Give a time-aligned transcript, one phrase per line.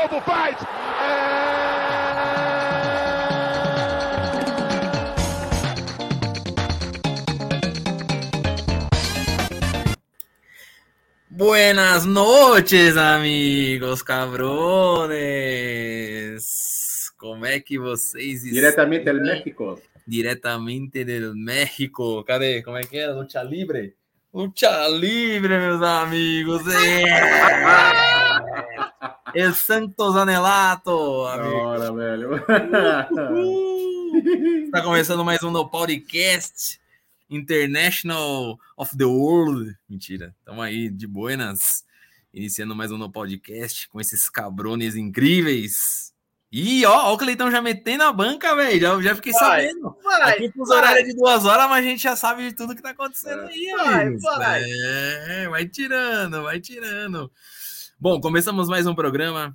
[0.00, 0.56] Lobo faz!
[11.28, 15.10] Buenas noches, amigos cabrones!
[17.18, 19.82] Como é que vocês Diretamente do México.
[20.06, 22.24] Diretamente do México.
[22.24, 22.62] Cadê?
[22.62, 23.06] Como é que é?
[23.08, 23.94] Lucha Libre?
[24.32, 26.62] Lucha Libre, meus amigos!
[26.68, 28.19] É!
[29.34, 31.50] El Santos Anelato, amigo.
[31.50, 32.34] Bora, velho.
[34.64, 36.80] Está começando mais um no podcast
[37.28, 39.76] International of the World.
[39.88, 41.84] Mentira, estamos aí de buenas,
[42.34, 46.10] iniciando mais um no podcast com esses cabrones incríveis.
[46.52, 48.80] E ó, ó, o Cleitão já metendo a banca, velho.
[48.80, 49.96] Já, já fiquei Vai, sabendo.
[50.02, 50.78] Vai, Aqui vai.
[50.78, 53.72] horários de duas horas, mas a gente já sabe de tudo que tá acontecendo aí,
[53.76, 54.64] Vai, vai.
[54.66, 57.30] É, vai tirando, vai tirando.
[58.02, 59.54] Bom, começamos mais um programa.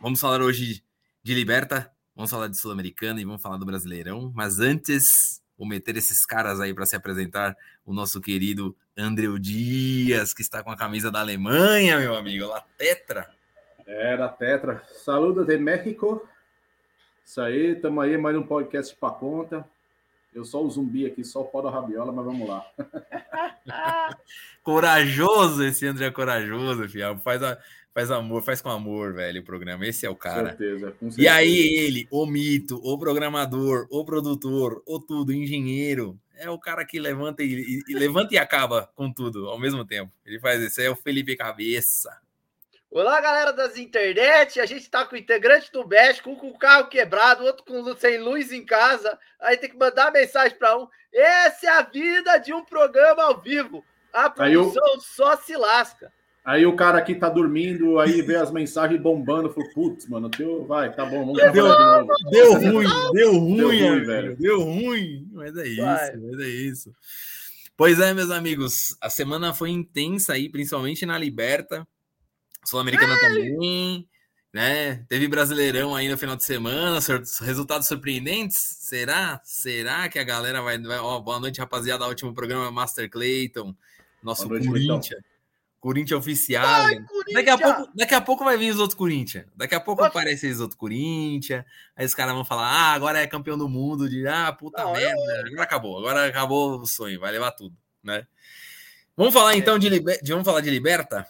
[0.00, 0.82] Vamos falar hoje
[1.22, 4.32] de Liberta, vamos falar de Sul-Americana e vamos falar do Brasileirão.
[4.34, 7.56] Mas antes, vou meter esses caras aí para se apresentar.
[7.86, 12.60] O nosso querido Andreu Dias, que está com a camisa da Alemanha, meu amigo, lá
[12.76, 13.30] Tetra.
[13.86, 14.82] Era Tetra.
[15.04, 16.28] Saludos de México.
[17.24, 19.64] Isso aí, estamos aí, mais um podcast para conta.
[20.32, 22.64] Eu sou o zumbi aqui, só o pó da rabiola, mas vamos lá.
[24.62, 27.18] Corajoso, esse André é corajoso, fiel.
[27.18, 27.58] Faz, a,
[27.92, 29.86] faz amor, faz com amor, velho, o programa.
[29.86, 30.48] Esse é o Com cara.
[30.50, 31.34] certeza, com E certeza.
[31.34, 36.98] aí, ele, o mito, o programador, o produtor, o tudo, engenheiro, é o cara que
[36.98, 40.12] levanta e, e- e levanta e acaba com tudo ao mesmo tempo.
[40.24, 42.16] Ele faz isso, é o Felipe Cabeça.
[42.90, 44.58] Olá, galera das internet.
[44.58, 47.96] A gente tá com o integrante do México, um com o carro quebrado, outro com
[47.96, 49.16] sem luz em casa.
[49.40, 50.88] Aí tem que mandar mensagem para um.
[51.12, 53.84] Essa é a vida de um programa ao vivo.
[54.12, 56.12] A Aí eu- produção só se lasca.
[56.44, 60.64] Aí o cara aqui tá dormindo, aí vê as mensagens bombando, falou, putz, mano, teu...
[60.64, 62.12] vai, tá bom, vamos Deu- de novo.
[62.30, 64.36] Deu ruim, deu ruim, ruim, amigo, velho.
[64.36, 66.16] Deu ruim, mas é isso, Vai.
[66.16, 66.94] mas é isso.
[67.76, 71.86] Pois é, meus amigos, a semana foi intensa aí, principalmente na Liberta,
[72.64, 74.06] Sul-Americana também,
[74.52, 75.04] né?
[75.08, 78.58] Teve Brasileirão aí no final de semana, sur- resultados surpreendentes?
[78.80, 79.40] Será?
[79.44, 80.78] Será que a galera vai...
[80.78, 83.74] vai- Ó, boa noite, rapaziada, ótimo programa, Master Clayton,
[84.22, 85.22] nosso noite, Corinthians,
[85.80, 86.66] Corinthians oficial.
[86.66, 86.96] Vai,
[87.32, 87.60] Daqui a, Corinthians!
[87.76, 89.46] pouco, daqui a pouco vai vir os outros Corinthians.
[89.56, 91.64] Daqui a pouco aparecem os outros Corinthians.
[91.96, 94.06] Aí os caras vão falar: ah, agora é campeão do mundo.
[94.08, 95.46] De ah, puta Não, merda.
[95.46, 95.98] Agora acabou.
[95.98, 97.18] Agora acabou o sonho.
[97.18, 98.26] Vai levar tudo, né?
[99.16, 100.20] Vamos falar então de, liber...
[100.22, 101.26] de- vamos falar de Liberta?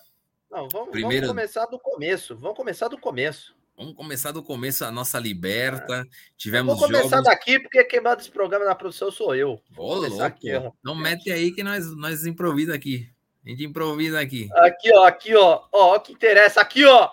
[0.50, 2.36] Não, vamos, Primeiro- vamos começar do começo.
[2.36, 3.54] Vamos começar do começo.
[3.76, 6.06] Vamos começar do começo a nossa Liberta.
[6.36, 7.24] Tivemos Vamos começar jogos.
[7.24, 9.60] daqui, porque quem manda esse programa na produção sou eu.
[9.76, 10.22] Ô, começar louco.
[10.26, 10.72] aqui, ó.
[10.84, 13.08] Não mete aí que nós, nós improvisa aqui.
[13.46, 14.50] A gente improvisa aqui.
[14.54, 15.62] Aqui, ó, aqui, ó.
[15.72, 16.60] Ó, o que interessa.
[16.60, 17.08] Aqui, ó.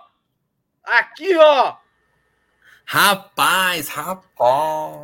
[0.83, 1.77] Aqui, ó.
[2.85, 4.97] Rapaz, rapaz.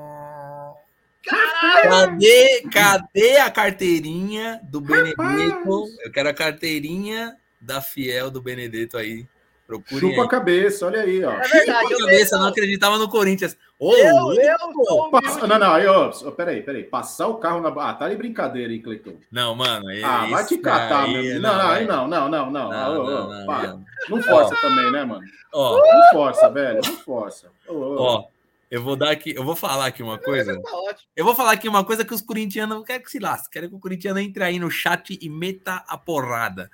[1.25, 2.11] Caralho!
[2.11, 5.85] Cadê, cadê a carteirinha do Benedetto?
[6.03, 9.25] Eu quero a carteirinha da Fiel do Benedetto aí.
[9.65, 10.29] Procurem Chupa a aí.
[10.29, 11.31] cabeça, olha aí, ó.
[11.31, 13.57] É verdade, Chupa a cabeça, não acreditava no Corinthians.
[13.79, 15.47] Ô, Eu, eu Passa-.
[15.47, 16.83] Não, não, aí, ó, peraí, peraí.
[16.83, 17.69] Passar o carro na.
[17.69, 19.15] Ah, tá de brincadeira, hein, Cleiton?
[19.31, 19.85] Não, mano.
[20.03, 21.41] Ah, vai te catar, aí, meu.
[21.41, 21.95] Não, não, aí vai.
[21.95, 22.69] não, não, não, não.
[22.69, 23.85] Não, não, não, não.
[24.09, 25.23] Não força também, né, mano?
[25.53, 26.81] Ó, Não força, velho.
[26.85, 27.47] Não força.
[27.67, 28.01] Ô, ô, ô.
[28.01, 28.23] ó,
[28.73, 30.59] eu vou dar aqui, eu vou falar aqui uma coisa.
[30.59, 30.95] Tá.
[31.15, 33.51] Eu vou falar aqui uma coisa que os corintianos não querem que se lasque.
[33.51, 36.71] Querem que o corintiano entre aí no chat e meta a porrada.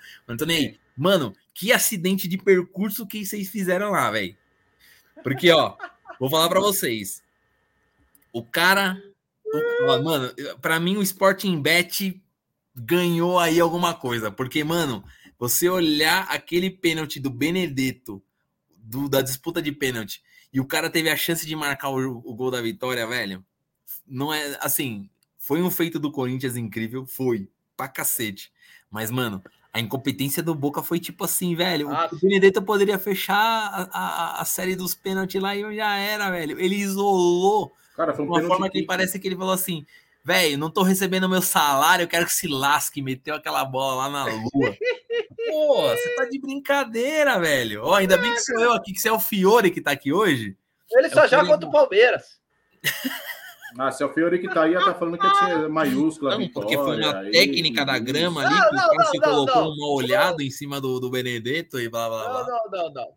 [0.47, 0.79] Nem aí.
[0.95, 4.33] Mano, que acidente de percurso que vocês fizeram lá, velho.
[5.21, 5.75] Porque, ó,
[6.17, 7.21] vou falar pra vocês.
[8.31, 9.01] O cara.
[9.43, 12.21] o- ó, mano, pra mim o Sporting Bet
[12.73, 14.31] ganhou aí alguma coisa.
[14.31, 15.03] Porque, mano,
[15.37, 18.23] você olhar aquele pênalti do Benedetto,
[18.77, 20.21] do- da disputa de pênalti,
[20.51, 23.43] e o cara teve a chance de marcar o, o gol da vitória, velho.
[24.07, 25.09] Não é assim.
[25.37, 28.51] Foi um feito do Corinthians incrível, foi pra cacete.
[28.89, 31.89] Mas, mano, a incompetência do Boca foi tipo assim, velho.
[31.89, 36.29] Ah, o Benedetto poderia fechar a, a, a série dos pênaltis lá e já era,
[36.31, 36.59] velho.
[36.59, 38.87] Ele isolou Cara, foi de um uma pênalti forma que kick.
[38.87, 39.85] parece que ele falou assim:
[40.23, 43.01] velho, não tô recebendo meu salário, eu quero que se lasque.
[43.01, 44.75] Meteu aquela bola lá na lua.
[45.49, 47.83] Pô, você tá de brincadeira, velho.
[47.83, 50.13] Ó, ainda bem que sou eu aqui, que você é o Fiore que tá aqui
[50.13, 50.55] hoje.
[50.91, 52.39] Ele só Eu joga contra o Palmeiras.
[53.77, 56.37] Ah, se é o Fiore que tá aí, ela tá falando que ia ser maiúscula.
[56.37, 59.17] Não, porque foi uma aí, técnica da grama ali, Não, que o não, cara se
[59.17, 59.71] não, não, colocou não.
[59.71, 62.45] uma olhada em cima do, do Benedetto e blá blá Não, blá.
[62.45, 63.13] não, não, não.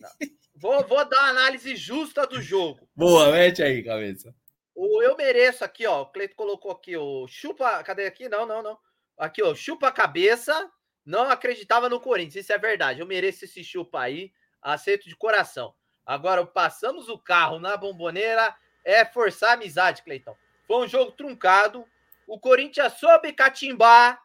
[0.00, 0.10] não.
[0.56, 2.80] Vou, vou dar uma análise justa do jogo.
[2.94, 4.34] Boa, mete aí, cabeça.
[4.84, 6.02] O eu mereço aqui, ó.
[6.02, 7.84] O Cleito colocou aqui o chupa.
[7.84, 8.28] Cadê aqui?
[8.28, 8.76] Não, não, não.
[9.16, 9.54] Aqui, ó.
[9.54, 10.68] Chupa a cabeça.
[11.06, 12.44] Não acreditava no Corinthians.
[12.44, 12.98] Isso é verdade.
[12.98, 14.32] Eu mereço esse chupa aí.
[14.60, 15.72] aceito de coração.
[16.04, 18.52] Agora, passamos o carro na bomboneira
[18.84, 20.36] é forçar a amizade, Cleitão.
[20.66, 21.86] Foi um jogo truncado.
[22.26, 24.20] O Corinthians soube catimbar,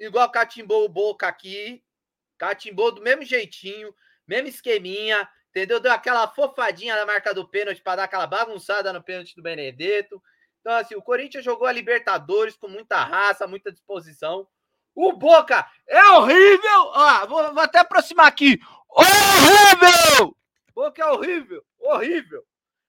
[0.00, 1.84] igual catimbou o Boca aqui.
[2.38, 3.94] Catimbou do mesmo jeitinho,
[4.26, 5.28] mesmo esqueminha,
[5.58, 5.80] entendeu?
[5.80, 10.22] Deu aquela fofadinha na marca do pênalti para dar aquela bagunçada no pênalti do Benedetto.
[10.60, 14.46] Então, assim, o Corinthians jogou a Libertadores com muita raça, muita disposição.
[14.94, 16.82] O Boca é horrível!
[16.94, 18.58] Ó, vou, vou até aproximar aqui.
[18.88, 20.36] Horrível!
[20.74, 22.44] Boca é horrível, horrível.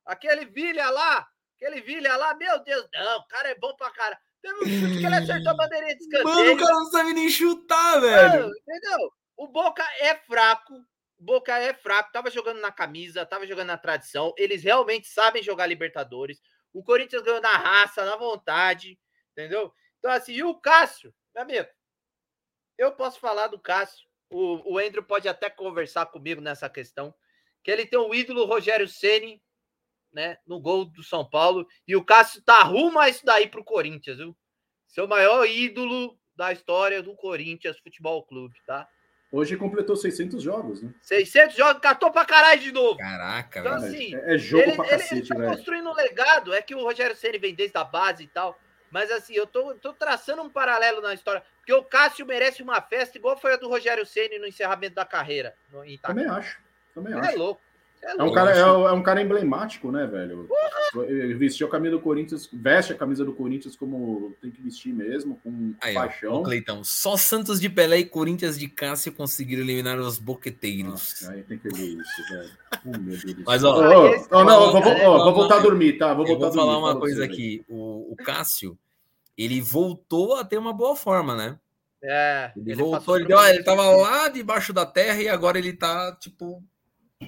[0.06, 4.20] Aquele Vilha lá, aquele Vilha lá, meu Deus, não, o cara é bom pra cara.
[4.42, 6.36] Teve um chute que ele acertou a bandeirinha de escanteio.
[6.36, 8.42] Mano, o cara não sabe nem chutar, velho.
[8.44, 9.14] Mano, entendeu?
[9.38, 10.74] O Boca é fraco.
[11.20, 12.12] Boca é fraco.
[12.12, 14.34] Tava jogando na camisa, tava jogando na tradição.
[14.38, 16.42] Eles realmente sabem jogar Libertadores.
[16.72, 18.98] O Corinthians ganhou na raça, na vontade,
[19.32, 19.74] entendeu?
[19.98, 21.68] Então, assim, e o Cássio, meu amigo,
[22.78, 24.08] eu posso falar do Cássio.
[24.30, 27.14] O, o Andrew pode até conversar comigo nessa questão.
[27.64, 29.42] Que ele tem o ídolo Rogério Ceni,
[30.14, 31.68] né, no gol do São Paulo.
[31.88, 34.38] E o Cássio tá rumo a isso daí pro Corinthians, viu?
[34.88, 38.88] Seu maior ídolo da história do Corinthians Futebol Clube, tá?
[39.32, 40.92] Hoje completou 600 jogos, né?
[41.02, 42.98] 600 jogos, catou pra caralho de novo.
[42.98, 43.94] Caraca, Então, velho.
[43.96, 45.50] assim, É, é jogo ele, pra ele- cacete, ele tá velho.
[45.52, 46.54] construindo um legado.
[46.54, 48.60] É que o Rogério Ceni vem desde a base e tal.
[48.90, 51.44] Mas assim, eu tô, tô traçando um paralelo na história.
[51.58, 55.06] Porque o Cássio merece uma festa igual foi a do Rogério Ceni no encerramento da
[55.06, 55.54] carreira.
[55.72, 56.14] No, em Itaquá.
[56.16, 56.60] Também acho.
[56.96, 57.38] Também Ele é acho.
[57.38, 57.62] louco.
[58.02, 60.48] É É um, cara, é, um- é um cara emblemático, né, velho?
[61.08, 64.94] Ele Vestiu a camisa do Corinthians, veste a camisa do Corinthians como tem que vestir
[64.94, 66.34] mesmo, com Aí, ó, paixão.
[66.36, 70.92] Ô, Cleitão, só Santos de Pelé e Corinthians de Cássio conseguiram eliminar os boqueteiros.
[70.92, 72.50] Nossa, aí tem que ver isso, velho.
[72.86, 73.76] Oh, Mas, ó,
[74.32, 76.14] ó, não, vou, ó, eu vou voltar a dormir, tá?
[76.14, 76.86] Vou Eu voltar vou falar dormir.
[76.86, 77.64] uma fala coisa aqui.
[77.68, 78.78] O, o Cássio,
[79.38, 81.60] ele voltou a ter uma boa forma, né?
[82.02, 85.74] É, Ele, ele voltou, ele, deu, ele tava lá debaixo da terra e agora ele
[85.74, 86.64] tá, tipo,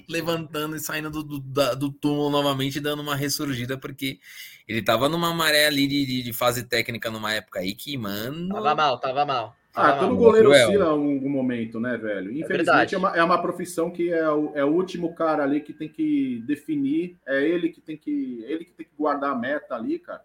[0.08, 4.20] levantando e saindo do, do, da- do túmulo novamente, dando uma ressurgida, porque
[4.68, 8.48] ele tava numa maré ali de, de, de fase técnica numa época aí que, mano.
[8.54, 9.56] Tava mal, tava mal.
[9.74, 10.18] Ah, Tava todo mal.
[10.18, 10.70] goleiro Cruel.
[10.70, 12.32] oscila em algum momento, né, velho?
[12.32, 12.42] verdade.
[12.42, 15.72] Infelizmente é, uma, é uma profissão que é o, é o último cara ali que
[15.74, 19.76] tem que definir, é ele que tem que ele que tem que guardar a meta
[19.76, 20.22] ali, cara.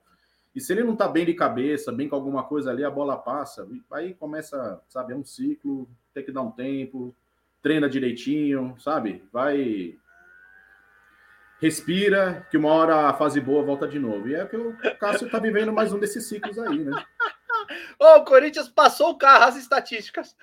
[0.54, 3.16] E se ele não tá bem de cabeça, bem com alguma coisa ali, a bola
[3.16, 3.68] passa.
[3.92, 7.14] Aí começa, sabe, é um ciclo, tem que dar um tempo,
[7.66, 9.24] treina direitinho, sabe?
[9.32, 9.96] Vai
[11.60, 14.28] respira, que uma hora a fase boa volta de novo.
[14.28, 16.92] E é que o Cássio tá vivendo mais um desses ciclos aí, né?
[17.98, 20.36] Ô, o Corinthians passou o carro, as estatísticas.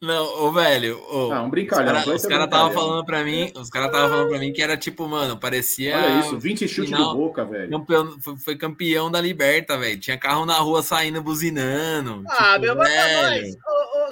[0.00, 0.96] Não, ô, velho.
[1.10, 1.86] ô, Ah, um os brincalhão.
[1.86, 2.88] caras Cleiton é cara tava brincalhão.
[2.90, 5.96] falando pra mim, os caras tava falando pra mim que era tipo, mano, parecia.
[5.96, 7.70] Olha isso, 20 chutes final- de boca, velho.
[7.70, 9.98] Campeão, foi, foi campeão da Liberta, velho.
[9.98, 12.24] Tinha carro na rua saindo buzinando.
[12.28, 13.42] Ah, tipo, meu, mas pra velho.
[13.46, 13.56] nós,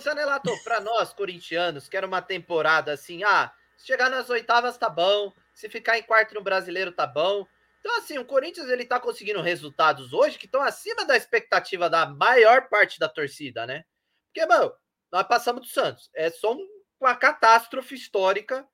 [0.00, 4.88] Zanelato, pra nós, corintianos, que era uma temporada assim, ah, se chegar nas oitavas tá
[4.88, 7.46] bom, se ficar em quarto no brasileiro tá bom.
[7.80, 12.04] Então, assim, o Corinthians ele tá conseguindo resultados hoje que estão acima da expectativa da
[12.06, 13.84] maior parte da torcida, né?
[14.26, 14.72] Porque, mano,
[15.12, 16.10] nós passamos do Santos.
[16.14, 16.68] É só um-
[17.00, 18.66] uma catástrofe histórica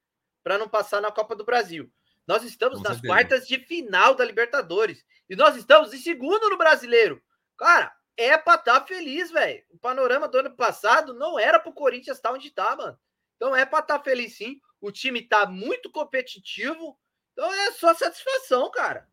[0.42, 1.92] para não passar na Copa do Brasil.
[2.26, 3.12] Nós estamos Com nas certeza.
[3.12, 5.04] quartas de final da Libertadores.
[5.28, 7.22] E nós estamos em segundo no brasileiro.
[7.58, 9.62] Cara, é pra estar feliz, velho.
[9.70, 12.98] O panorama do ano passado não era pro Corinthians estar onde tá, mano.
[13.36, 14.60] Então é pra estar feliz sim.
[14.80, 16.98] O time tá muito competitivo.
[17.32, 19.08] Então é só satisfação, cara.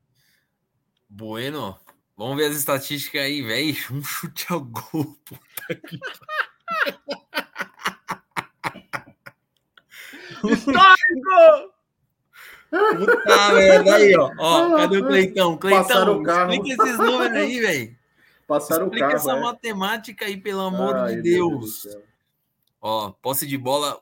[1.09, 1.79] Bueno,
[2.15, 3.75] vamos ver as estatísticas aí, velho.
[3.91, 5.17] Um chute ao gol.
[5.25, 5.99] Puta que
[10.53, 11.73] Histórico!
[12.69, 13.95] puta merda.
[13.95, 14.31] Aí, ó.
[14.37, 15.57] ó cadê o Cleitão?
[15.57, 16.53] Cleitão, o carro.
[16.53, 17.98] explica esses números aí, velho.
[18.49, 19.21] Passaram Explica o carro.
[19.21, 19.39] essa é.
[19.39, 21.87] matemática aí, pelo amor Ai, de Deus.
[22.81, 24.01] Ó, posse de bola,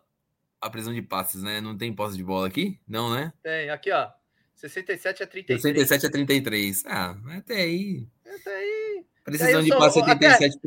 [0.62, 1.60] a prisão de passes, né?
[1.60, 2.80] Não tem posse de bola aqui?
[2.88, 3.34] Não, né?
[3.44, 4.10] Tem, aqui, ó.
[4.56, 5.62] 67 a 33.
[5.62, 6.84] 67 a 33.
[6.88, 8.08] Ah, até aí.
[8.25, 9.06] Até aí.
[9.24, 10.60] Precisão de sou- passe até- 87.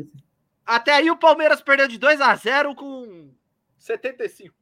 [0.63, 3.31] Até aí o Palmeiras perdeu de 2 a 0 com
[3.79, 4.53] 75.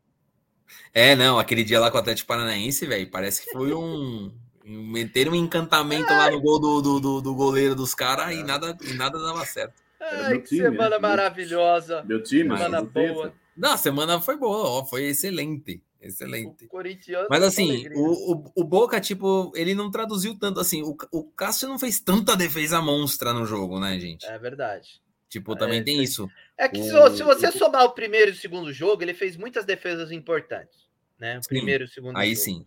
[0.94, 4.34] É, não, aquele dia lá com o Atlético Paranaense, velho, parece que foi um.
[4.64, 8.78] Meteram um encantamento lá no gol do, do, do, do goleiro dos caras e nada,
[8.84, 9.82] e nada dava certo.
[10.00, 11.00] Ai, meu que time, semana né?
[11.00, 12.04] maravilhosa.
[12.04, 13.34] Meu time, Semana boa.
[13.56, 15.82] Não, a semana foi boa, ó, foi excelente.
[16.02, 16.66] Excelente.
[16.68, 17.28] corintiano.
[17.30, 20.82] Mas assim, o, o, o Boca, tipo, ele não traduziu tanto assim.
[20.82, 24.26] O, o Cássio não fez tanta defesa monstra no jogo, né, gente?
[24.26, 25.02] É verdade.
[25.28, 26.30] Tipo, também É, tem isso.
[26.58, 29.36] É que se, O- se você somar o primeiro e o segundo jogo, ele fez
[29.36, 30.88] muitas defesas importantes.
[31.20, 31.38] Né?
[31.38, 32.46] O Sim, primeiro e o segundo Aí jogo.
[32.46, 32.66] sim.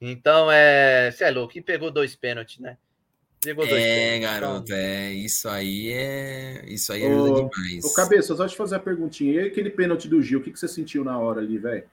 [0.00, 1.10] Então, é.
[1.10, 1.56] Você é louco.
[1.56, 2.76] E pegou dois pênaltis, né?
[3.40, 4.20] Pegou dois É, pênaltis.
[4.20, 5.12] garoto, Então, é.
[5.12, 6.64] Isso aí é.
[6.66, 7.84] Isso aí Ô, ajuda demais.
[7.84, 9.42] Ô, Cabeça, só te fazer a perguntinha.
[9.42, 11.84] E aquele pênalti do Gil, o que, que você sentiu na hora ali, velho?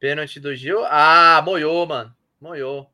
[0.00, 0.84] Pênalti do Gil.
[0.86, 2.12] Ah, moiou, mano.
[2.40, 2.88] Moiou.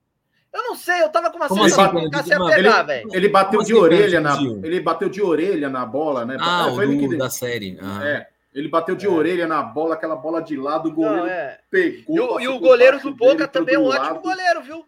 [0.52, 2.86] Eu não sei, eu tava com uma Como assim, sensação que o Mano, pegar, ele-
[2.86, 3.10] velho.
[3.14, 4.36] Ele bateu Como de assim, orelha na.
[4.62, 6.36] Ele bateu de orelha na bola, né?
[6.40, 7.78] Ah, É, o foi ele do, que- da série.
[7.80, 8.04] Aham.
[8.04, 9.08] É, ele bateu de É.
[9.08, 11.60] orelha na bola, aquela bola de lado, o goleiro Não, é.
[11.70, 12.40] pegou.
[12.40, 14.22] E e o goleiro do Boca dele, também é um pro ótimo lado.
[14.22, 14.84] goleiro, viu?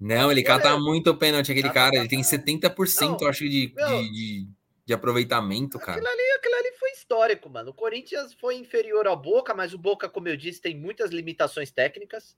[0.00, 0.62] Não, ele Goleiro.
[0.62, 1.96] cata muito o pênalti, aquele Cata cara.
[1.96, 2.44] Ele tem caralho.
[2.44, 3.86] 70%, Não, eu acho, de, meu.
[3.88, 4.48] de, de,
[4.86, 5.92] de aproveitamento, cara.
[5.98, 7.70] Aquilo ali, aquilo ali foi histórico, mano.
[7.70, 11.70] O Corinthians foi inferior ao Boca, mas o Boca, como eu disse, tem muitas limitações
[11.70, 12.36] técnicas.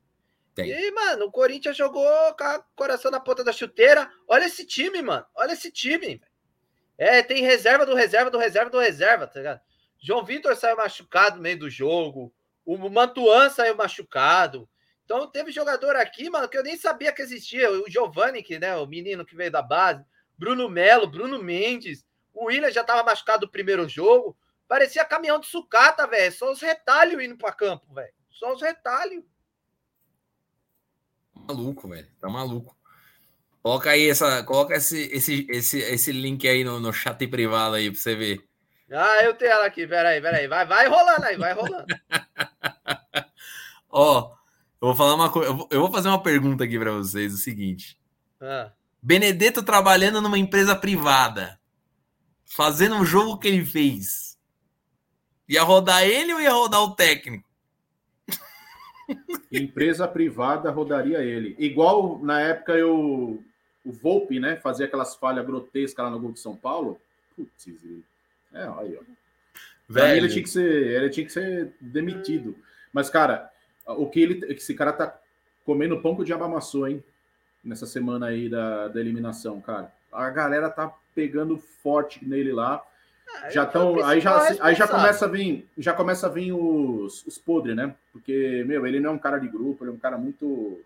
[0.55, 0.71] Tem.
[0.71, 2.07] E, mano, o Corinthians jogou
[2.39, 4.09] com o coração na ponta da chuteira.
[4.29, 5.25] Olha esse time, mano.
[5.35, 6.21] Olha esse time.
[6.97, 9.61] É, tem reserva do reserva do reserva do reserva, tá ligado?
[9.99, 12.33] João Vitor saiu machucado no meio do jogo.
[12.65, 14.69] O Mantuan saiu machucado.
[15.05, 17.71] Então teve jogador aqui, mano, que eu nem sabia que existia.
[17.71, 20.05] O Giovanni, que, né, o menino que veio da base.
[20.37, 22.05] Bruno Melo, Bruno Mendes.
[22.35, 24.37] O William já tava machucado no primeiro jogo.
[24.69, 26.33] Parecia caminhão de sucata, velho.
[26.33, 28.13] Só os retalhos indo pra campo, velho.
[28.31, 29.25] Só os retalhos.
[31.35, 32.09] Maluco, velho.
[32.21, 32.77] Tá maluco.
[33.63, 34.43] Coloca aí essa.
[34.43, 38.45] Coloca esse, esse, esse, esse link aí no, no chat privado aí pra você ver.
[38.91, 39.87] Ah, eu tenho ela aqui.
[39.87, 40.47] Peraí, peraí.
[40.47, 41.87] Vai, vai rolando aí, vai rolando.
[43.91, 44.33] Ó,
[44.81, 45.51] eu vou falar uma coisa.
[45.71, 47.99] Eu vou- fazer uma pergunta aqui pra vocês: o seguinte.
[48.41, 48.71] Ah.
[49.03, 51.59] Benedetto trabalhando numa empresa privada,
[52.45, 54.37] fazendo o jogo que ele fez.
[55.49, 57.49] Ia rodar ele ou ia rodar o técnico?
[59.53, 61.55] Empresa privada rodaria ele.
[61.59, 63.43] Igual na época eu.
[63.85, 64.57] O Volpe, né?
[64.57, 67.01] Fazia aquelas falhas grotescas lá no gol de São Paulo.
[67.37, 68.05] Putz, ele-
[68.53, 69.03] é, aí, ó.
[69.89, 72.57] Mim, ele tinha que ser, ele tinha que ser demitido.
[72.93, 73.51] Mas, cara,
[73.87, 75.19] o que ele, esse cara tá
[75.65, 77.03] comendo pão que o diabo amassou, hein?
[77.63, 79.93] Nessa semana aí da, da eliminação, cara.
[80.13, 82.83] A galera tá pegando forte nele lá.
[83.43, 87.27] Ah, Já eu Aí já, aí já começa a vir, já começa a vir os,
[87.27, 87.95] os podres, né?
[88.13, 90.81] Porque, meu, ele não é um cara de grupo, ele é um cara muito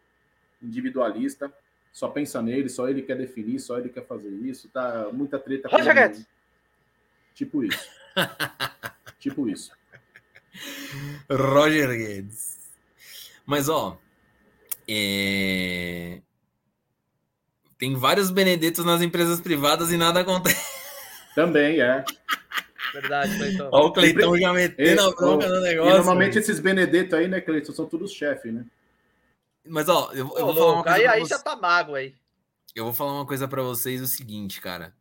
[0.62, 1.52] individualista.
[1.92, 4.68] Só pensa nele, só ele quer definir, só ele quer fazer isso.
[4.68, 5.76] Tá muita treta com
[6.08, 6.24] ele.
[7.34, 7.88] Tipo isso.
[9.18, 9.72] tipo isso.
[11.30, 12.58] Roger Guedes.
[13.46, 13.98] Mas, ó.
[14.88, 16.20] é,
[17.78, 20.80] Tem vários Benedettos nas empresas privadas e nada acontece.
[21.34, 22.04] Também é.
[22.92, 23.68] Verdade, Cleiton.
[23.72, 25.92] Ó, o Cleitão já metendo a bronca no E negócio.
[25.94, 28.66] normalmente esses Benedetto aí, né, Cleiton, são todos chefes, né?
[29.66, 30.98] Mas, ó, eu, eu Ô, vou falar uma coisa.
[30.98, 31.28] aí, aí vocês.
[31.28, 32.14] já tá mago aí.
[32.74, 34.92] Eu vou falar uma coisa pra vocês: o seguinte, cara.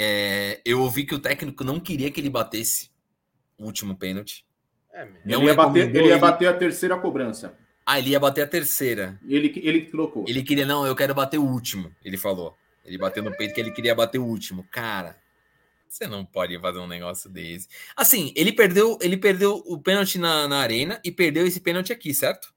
[0.00, 2.90] É, Eu ouvi que o técnico não queria que ele batesse
[3.58, 4.46] o último pênalti.
[4.92, 5.04] É.
[5.24, 7.58] Não ele, ia bater, recomendou ele ia bater a terceira cobrança.
[7.84, 9.18] Ah, ele ia bater a terceira.
[9.26, 10.24] Ele, que- ele colocou.
[10.28, 11.90] Ele queria, não, eu quero bater o último.
[12.04, 12.56] Ele falou.
[12.84, 14.64] Ele bateu no peito que ele queria bater o último.
[14.70, 15.18] Cara,
[15.88, 17.66] você não pode fazer um negócio desse.
[17.96, 22.14] Assim, ele perdeu, ele perdeu o pênalti na, na arena e perdeu esse pênalti aqui,
[22.14, 22.52] certo?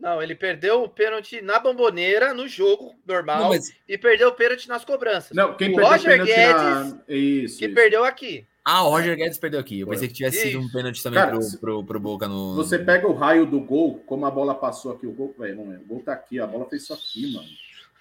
[0.00, 4.32] Não, ele perdeu o pênalti na bomboneira, no jogo normal, Não, mas, e perdeu o
[4.32, 5.32] pênalti nas cobranças.
[5.36, 6.82] Não, quem O perdeu Roger pênalti na...
[7.08, 7.74] Isso, que isso.
[7.74, 8.46] perdeu aqui.
[8.64, 9.80] ah, o Roger Guedes perdeu aqui.
[9.80, 12.54] Eu pensei que tivesse sido um pênalti também Cara, pro, pro, pro Boca no.
[12.56, 15.72] Você pega o raio do gol, como a bola passou aqui, o gol, velho, não
[15.72, 15.76] é.
[15.76, 17.46] O gol tá aqui, a bola fez isso aqui, mano.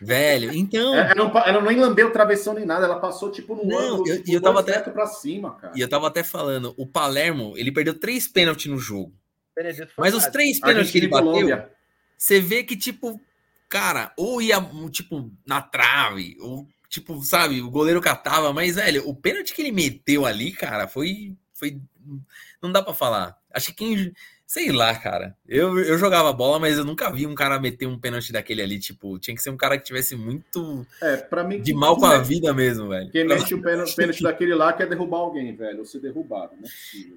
[0.01, 0.95] Velho, então.
[0.95, 3.77] É, Ela não, ela não lambeu o travessão nem nada, ela passou tipo no Não,
[3.77, 5.73] ângulo, eu- tipo, e eu tava até- pra cima, cara.
[5.75, 9.11] E eu tava até falando, o Palermo, ele perdeu três pênaltis no jogo.
[9.97, 11.69] Mas os três pênaltis que ele bateu, Colômbia.
[12.19, 13.19] Você vê que, tipo,
[13.69, 14.57] cara, ou ia,
[14.91, 19.71] tipo, na trave, ou, tipo, sabe, o goleiro catava, mas, velho, o pênalti que ele
[19.71, 21.33] meteu ali, cara, foi.
[21.53, 21.79] foi
[22.61, 23.37] não dá pra falar.
[23.53, 24.13] Acho que quem.
[24.51, 25.35] Sei lá, cara.
[25.47, 28.79] Eu, eu jogava bola, mas eu nunca vi um cara meter um pênalti daquele ali.
[28.79, 31.61] Tipo, tinha que ser um cara que tivesse muito É, pra mim.
[31.61, 33.11] de mal com a vida mesmo, velho.
[33.11, 35.77] Quem mete o pênalti, pênalti daquele lá quer derrubar alguém, velho.
[35.77, 36.67] Ou ser derrubado, né?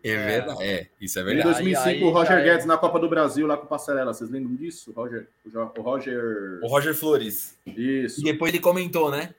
[0.05, 0.62] É verdade.
[0.62, 1.49] É, isso é Em verdade.
[1.49, 2.45] 2005, Aí- aí o Roger é.
[2.45, 4.12] Guedes na Copa do Brasil, lá com o Passarela.
[4.12, 4.91] Vocês lembram disso?
[4.91, 5.27] O Roger.
[5.75, 6.61] O Roger.
[6.62, 7.57] O Roger Flores.
[7.67, 9.31] Isso, E depois ele comentou, né?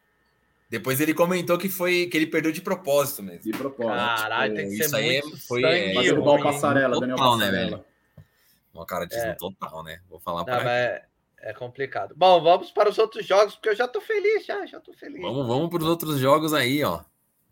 [0.74, 3.44] Depois ele comentou que foi que ele perdeu de propósito mesmo.
[3.44, 3.94] de propósito.
[3.96, 6.42] Caralho, tem que ser Isso aí é- muito foi, sangue é, ruim, hein?
[6.44, 7.70] Passarela, Daniel Total, né, Passarela.
[7.78, 7.86] velho?
[8.74, 9.34] Uma cara de É.
[9.36, 10.00] total, né?
[10.10, 11.06] Vou falar Não, para é,
[11.44, 12.16] é complicado.
[12.18, 15.22] Bom, vamos para os outros jogos, porque eu já tô feliz, já, já tô feliz.
[15.22, 17.02] Vamos, vamos para os outros jogos aí, ó.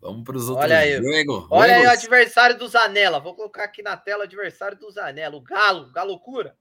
[0.00, 0.96] Vamos para os outros Olha aí.
[1.00, 1.46] jogos.
[1.48, 3.20] Olha aí o adversário do Zanella.
[3.20, 5.36] Vou colocar aqui na tela o adversário do Zanella.
[5.36, 6.56] O Galo, Galocura.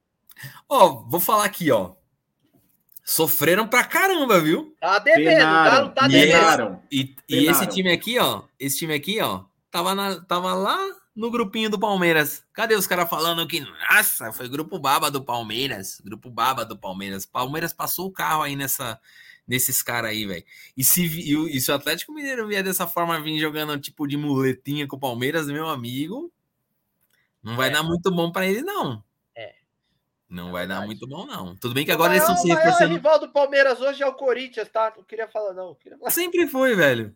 [0.69, 1.93] Ó, vou falar aqui, ó.
[3.13, 4.73] Sofreram pra caramba, viu?
[4.79, 6.31] Tá devendo, tá E devendo.
[6.39, 6.83] penaram.
[6.89, 10.77] E, e esse time aqui, ó, esse time aqui, ó, tava, na, tava lá
[11.13, 12.41] no grupinho do Palmeiras.
[12.53, 17.25] Cadê os caras falando que, nossa, foi grupo baba do Palmeiras, grupo baba do Palmeiras.
[17.25, 18.97] Palmeiras passou o carro aí nessa,
[19.45, 20.45] nesses caras aí, velho.
[20.77, 24.07] E se, e, o- e se o Atlético Mineiro vier dessa forma vir jogando tipo
[24.07, 26.31] de muletinha com o Palmeiras, meu amigo,
[27.43, 27.71] não vai É.
[27.73, 29.03] dar muito bom pra ele, não.
[30.31, 30.85] Não É vai dar verdade.
[30.87, 31.55] muito bom, não.
[31.57, 32.93] Tudo bem que O agora eles estão se O maior reforçando.
[32.93, 34.93] rival do Palmeiras hoje é o Corinthians, tá?
[34.95, 35.75] Não queria falar, não.
[35.75, 36.09] Queria falar.
[36.09, 37.13] Sempre foi, velho.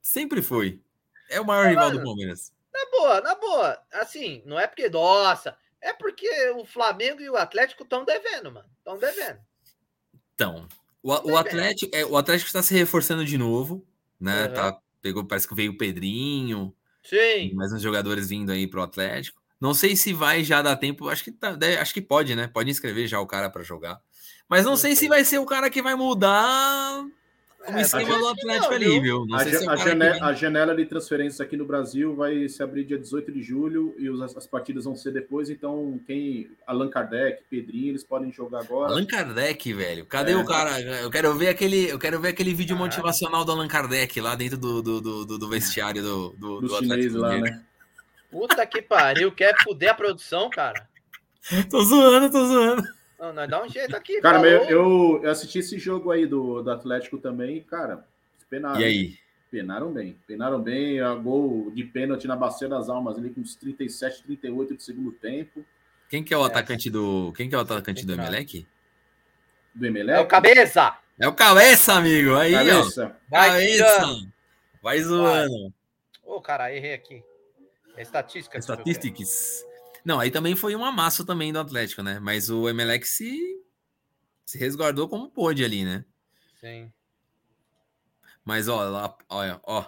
[0.00, 0.80] Sempre foi.
[1.28, 2.06] É o maior rival do mano.
[2.06, 2.50] Palmeiras.
[2.72, 3.78] Na boa, na boa.
[3.92, 8.68] Assim, não é porque, nossa, é porque o Flamengo e o Atlético estão devendo, mano.
[8.78, 9.38] Estão devendo.
[10.34, 10.66] Então,
[11.02, 13.86] o, o Atlético, é, o Atlético está se reforçando de novo,
[14.18, 14.44] né?
[14.44, 14.52] Aham.
[14.54, 17.52] Tá, pegou, parece que veio o Pedrinho, Sim.
[17.54, 19.42] mais uns jogadores vindo aí pro Atlético.
[19.60, 22.48] Não sei se vai já dar tempo, acho que tá, deve- acho que pode, né?
[22.52, 23.98] Pode inscrever já o cara para jogar.
[24.48, 27.04] Mas não sei se vai ser o cara que vai mudar
[27.68, 29.02] o É, esquema do Atlético não, ali, viu?
[29.02, 29.26] viu?
[29.26, 31.64] Não A, se é a cara que jane- vem- a janela de transferências aqui no
[31.64, 35.50] Brasil vai se abrir dia 18 de julho e os- as partidas vão ser depois.
[35.50, 36.48] Então, quem.
[36.64, 38.92] Allan Kardec, Pedrinho, eles podem jogar agora.
[38.92, 40.06] Allan Kardec, velho.
[40.06, 40.36] Cadê É.
[40.36, 40.80] o cara?
[40.80, 44.58] Eu quero ver aquele, eu quero ver aquele vídeo motivacional do Allan Kardec lá dentro
[44.58, 47.62] do, do, do, do- vestiário do, do, do do chinês Atlético lá, né?
[48.36, 50.86] Puta que pariu, quer fuder a produção, cara.
[51.70, 52.82] Tô zoando, tô zoando.
[53.18, 54.20] Não, nós dá um jeito aqui.
[54.20, 54.50] Cara, falou.
[54.50, 58.06] eu, eu, assisti esse jogo aí do, do Atlético também, cara.
[58.50, 59.18] Penaram, E aí?
[59.50, 60.18] Penaram bem.
[60.26, 61.00] Penaram bem.
[61.00, 65.12] A gol de pênalti na Bacia das Almas ali com uns 37, 38 do segundo
[65.12, 65.64] tempo.
[66.10, 66.46] Quem que é o É.
[66.46, 67.32] atacante do.
[67.34, 68.12] Quem que é o atacante do.
[68.12, 68.66] Emelec?
[69.74, 70.28] Do É o Emelec.
[70.28, 70.98] cabeça.
[71.18, 72.34] É o Cabeça, amigo.
[72.34, 72.58] Aí, ó.
[72.58, 73.16] Cabeça.
[73.30, 73.96] Vai tirando.
[73.96, 74.28] Cabeça.
[74.82, 75.72] Vai zoando.
[76.22, 77.24] Ô, cara, errei aqui.
[77.96, 78.58] É estatística.
[78.58, 78.82] deixa eu ver.
[78.92, 79.64] Statistics.
[80.04, 82.20] Não, aí também foi uma massa também do Atlético, né?
[82.20, 83.60] Mas o Emelec se,
[84.44, 86.04] se resguardou como pôde ali, né?
[86.60, 86.92] Sim.
[88.44, 89.84] Mas ó, lá, olha, ó.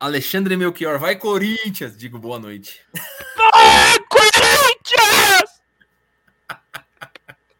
[0.00, 1.96] Alexandre Melchior, vai Corinthians!
[1.98, 2.80] Digo boa noite.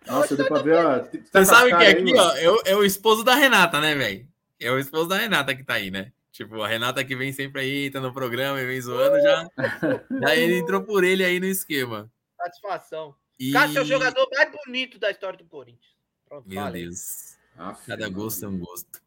[0.06, 0.74] Nossa, deu pra ver.
[0.74, 3.94] ó, Você sabe que aí, aqui, ó, é o, é o esposo da Renata, né,
[3.94, 4.26] velho?
[4.58, 6.12] É o esposo da Renata que tá aí, né?
[6.38, 9.50] Tipo, a Renata que vem sempre aí, tá no programa e vem zoando, já.
[10.22, 12.08] já ele entrou por ele aí no esquema.
[12.36, 13.12] Satisfação.
[13.40, 13.50] E...
[13.50, 15.96] Cássio é o jogador mais bonito da história do Corinthians.
[16.28, 16.70] Pronto, Meu.
[16.70, 17.36] Deus.
[17.56, 18.14] Aff, Cada mano.
[18.14, 19.02] gosto é um gosto.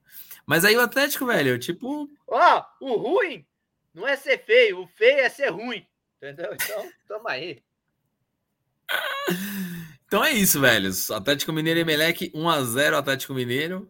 [0.45, 3.45] Mas aí o Atlético, velho, tipo, Ó, o ruim
[3.93, 5.88] não é ser feio, o feio é ser ruim.
[6.17, 6.53] Entendeu?
[6.53, 7.63] Então, tamo aí.
[10.06, 11.10] Então é isso, velhos.
[11.10, 13.89] Atlético Mineiro e Emelec 1x0 Atlético Mineiro.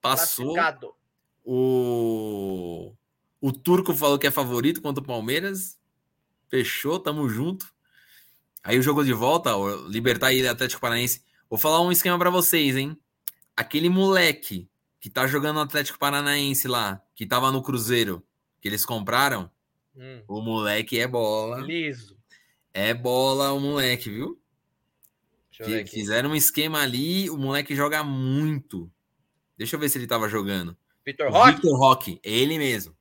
[0.00, 0.54] Passou.
[0.54, 0.95] Classificado.
[1.48, 2.92] O...
[3.40, 5.78] o Turco falou que é favorito contra o Palmeiras.
[6.48, 7.72] Fechou, tamo junto.
[8.64, 11.22] Aí o jogo de volta, o Libertar e Atlético Paranaense.
[11.48, 12.98] Vou falar um esquema pra vocês, hein?
[13.56, 14.68] Aquele moleque
[15.00, 18.22] que tá jogando no Atlético Paranaense lá, que tava no Cruzeiro,
[18.60, 19.48] que eles compraram,
[19.94, 21.60] Hum, o moleque é bola.
[21.60, 22.18] liso.
[22.74, 24.38] É bola o moleque, viu?
[25.90, 28.90] Fizeram um esquema ali, o moleque joga muito.
[29.56, 30.76] Deixa eu ver se ele tava jogando.
[31.06, 31.52] Vitor Roque?
[31.52, 32.92] Victor Roque, ele mesmo.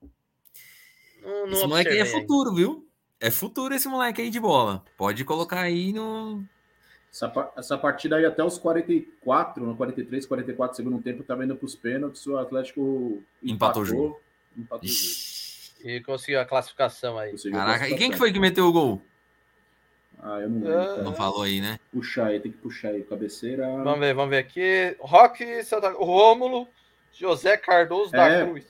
[1.24, 2.88] Não, não esse moleque aí é futuro, viu?
[3.20, 4.86] É futuro esse moleque aí de bola.
[4.96, 6.44] Pode colocar aí no.
[7.12, 11.56] Essa, essa partida aí até os 44, no 43, 44 do segundo tempo, tava indo
[11.56, 14.22] pros pênaltis, o Atlético Empatou o jogo.
[14.56, 15.36] Empatou o jogo.
[15.84, 17.32] E conseguiu a classificação aí.
[17.32, 18.20] Conseguiu Caraca, e quem que classificação.
[18.20, 19.02] foi que meteu o gol?
[20.20, 20.80] Ah, eu não lembro.
[20.80, 21.04] Ah.
[21.04, 21.80] Não falou aí, né?
[21.92, 23.04] Puxar aí, tem que puxar aí.
[23.04, 23.66] Cabeceira.
[23.84, 24.96] Vamos ver, vamos ver aqui.
[25.00, 25.90] Roque, Santa...
[25.92, 26.68] Rômulo,
[27.18, 28.46] José Cardoso da É.
[28.46, 28.66] Cruz.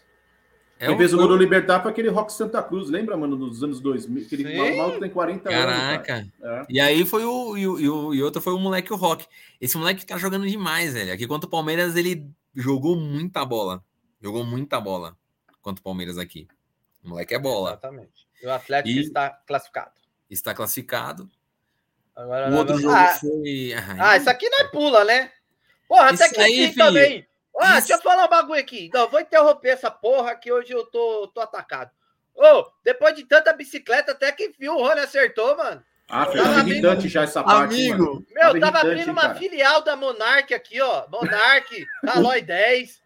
[0.78, 1.38] É Quem o fez o gol do.
[1.38, 4.26] Libertar foi aquele Rock Santa Cruz, lembra, mano, dos anos 2000?
[4.26, 4.58] Aquele Sim.
[4.76, 5.62] mal, mal tem 40 anos.
[5.66, 6.04] Caraca.
[6.42, 6.62] cara.
[6.62, 6.66] É.
[6.70, 7.58] E aí foi o.
[7.58, 9.26] E, o, e, o, e outro foi o moleque o Rock.
[9.62, 11.14] Esse moleque tá jogando demais, velho.
[11.14, 13.82] Aqui contra o Palmeiras, ele jogou muita bola.
[14.22, 15.16] Jogou muita bola
[15.62, 16.46] contra o Palmeiras aqui.
[17.04, 17.70] O moleque é bola.
[17.70, 18.28] Exatamente.
[18.44, 19.92] E o Atlético E- está classificado.
[20.30, 21.30] Está classificado.
[22.14, 23.74] Agora O outro vamos- jogo ah, foi.
[24.00, 25.32] ah, isso aqui nós pula, né?
[25.88, 27.28] Porra, até Isso que aí, também.
[27.60, 27.88] Ah, Isso.
[27.88, 28.90] deixa eu falar um bagulho aqui.
[28.94, 31.90] Não, vou interromper essa porra que hoje eu tô, tô atacado.
[32.36, 35.82] Ô, depois de tanta bicicleta, até que enfim o Rony acertou, mano.
[36.10, 37.90] Ah, foi Tava irritante já essa parte.
[37.90, 38.04] mano.
[38.04, 38.26] Amigo!
[38.32, 39.36] Meu, Tava tava abrindo uma cara.
[39.36, 41.08] filial da Monark aqui, ó.
[41.10, 43.02] Monark, Calói 10.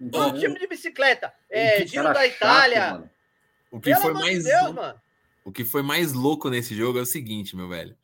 [0.00, 0.10] Uhum.
[0.26, 1.32] Um time de bicicleta.
[1.50, 2.90] É, Giro da chato, Itália.
[2.92, 3.10] mano.
[3.70, 5.00] O que, Pelo foi mais, Deus, mano.
[5.44, 7.96] o que foi mais louco nesse jogo é o seguinte, meu velho.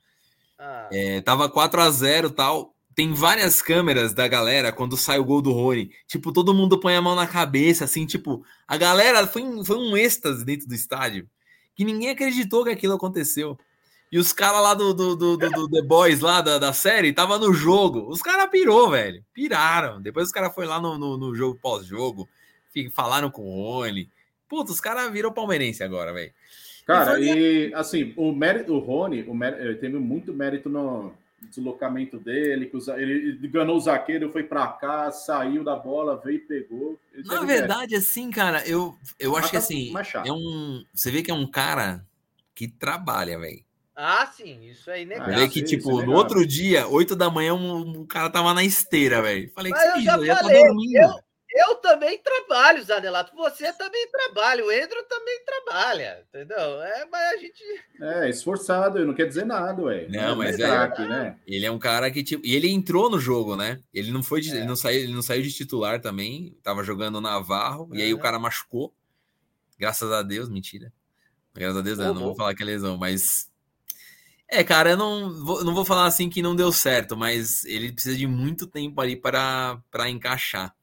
[0.58, 2.74] Ah, É, tava 4 a 0 tal.
[3.00, 5.90] Tem várias câmeras da galera quando sai o gol do Rony.
[6.06, 9.78] Tipo, todo mundo põe a mão na cabeça, assim, tipo, a galera foi, um- foi
[9.78, 11.26] um êxtase dentro do estádio.
[11.74, 13.58] Que ninguém acreditou que aquilo aconteceu.
[14.12, 17.38] E os caras lá do, do, do, do- The Boys, lá da, da série, tava
[17.38, 18.06] no jogo.
[18.06, 19.24] Os caras pirou, velho.
[19.32, 19.98] Piraram.
[20.02, 22.28] Depois os caras foram lá no, no, no jogo pós-jogo,
[22.92, 24.10] falaram com o Rony.
[24.46, 26.32] Puta, os caras viram palmeirense agora, velho.
[26.86, 27.38] Cara, E foi-
[27.70, 31.14] e assim, o mérito, o Rony, o mérito, teve muito mérito no
[31.48, 36.40] deslocamento dele, que ele enganou o zagueiro, foi pra cá, saiu da bola, veio e
[36.40, 36.98] pegou.
[37.12, 39.92] Ele Na verdade, assim, cara, eu, eu acho que tá assim,
[40.24, 40.85] é um.
[40.92, 42.05] Você vê que é um cara
[42.55, 43.64] que trabalha, velho.
[43.96, 48.00] Ah, sim, isso aí nem Falei que, tipo, no outro dia, 8 da manhã, um,
[48.00, 49.50] um cara tava na esteira, velho.
[49.55, 51.20] Falei Mas que eu já isso, falei, tá eu,
[51.52, 53.34] eu também trabalho, Zanelato.
[53.34, 54.64] Você também trabalha.
[54.64, 56.24] O Endro também trabalha.
[56.28, 56.80] Entendeu?
[56.82, 57.62] É, mas a gente.
[58.00, 60.06] É, esforçado, não quer dizer nada, ué.
[60.08, 61.36] Não, mas é, craque, né?
[61.46, 62.46] Ele é um cara que, tipo.
[62.46, 63.80] E ele entrou no jogo, né?
[63.92, 64.52] Ele não foi de...
[64.52, 64.58] é.
[64.58, 66.56] ele, não saiu, ele não saiu de titular também.
[66.62, 67.90] Tava jogando Navarro.
[67.94, 67.98] É.
[67.98, 68.94] E aí o cara machucou.
[69.78, 70.92] Graças a Deus, mentira.
[71.52, 73.50] Graças a Deus, oh, não vou falar que é lesão, mas.
[74.48, 77.92] É, cara, eu não vou, não vou falar assim que não deu certo, mas ele
[77.92, 80.74] precisa de muito tempo ali para encaixar.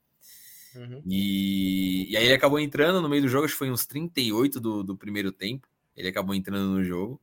[0.77, 1.01] Uhum.
[1.05, 4.59] E, e aí ele acabou entrando no meio do jogo, acho que foi uns 38
[4.59, 5.67] do, do primeiro tempo.
[5.95, 7.19] Ele acabou entrando no jogo.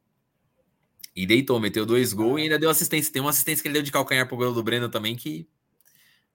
[1.14, 3.12] E deitou, meteu dois gols e ainda deu assistência.
[3.12, 5.46] Tem uma assistência que ele deu de calcanhar pro gol do Breno também, que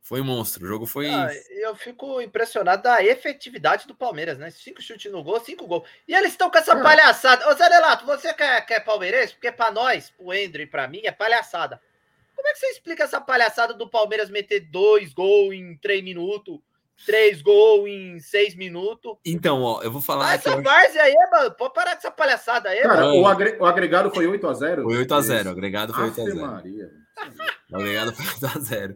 [0.02, 0.64] foi monstro.
[0.64, 1.10] O jogo foi.
[1.10, 4.50] Ah, eu fico impressionado da efetividade do Palmeiras, né?
[4.50, 5.88] Cinco chutes no gol, cinco gols.
[6.08, 6.82] E eles estão com essa ah.
[6.82, 7.50] palhaçada.
[7.50, 9.34] Ô, Zé Delato, você quer, quer palmeirense?
[9.34, 11.82] Porque para nós, pro Endre e para mim, é palhaçada.
[12.34, 16.58] Como é que você explica essa palhaçada do Palmeiras meter dois gols em três minutos?
[17.06, 19.18] Três gols em seis minutos.
[19.26, 20.30] Então, ó, eu vou falar.
[20.30, 20.62] Ah, essa eu...
[20.62, 21.52] várzea aí, mano.
[21.52, 23.22] Pode parar com essa palhaçada aí, Cara, mano.
[23.22, 23.58] O, agre...
[23.60, 24.84] o agregado foi 8x0.
[24.84, 25.46] Foi 8x0.
[25.46, 26.92] O agregado foi 8x0.
[27.72, 28.96] O agregado foi 8x0.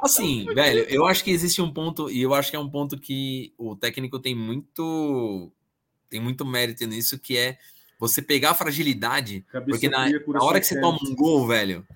[0.00, 2.98] Assim, velho, eu acho que existe um ponto, e eu acho que é um ponto
[2.98, 5.52] que o técnico tem muito.
[6.10, 7.58] Tem muito mérito nisso, que é
[7.98, 9.44] você pegar a fragilidade.
[9.52, 11.86] Cabeça porque na, na hora que você toma um gol, velho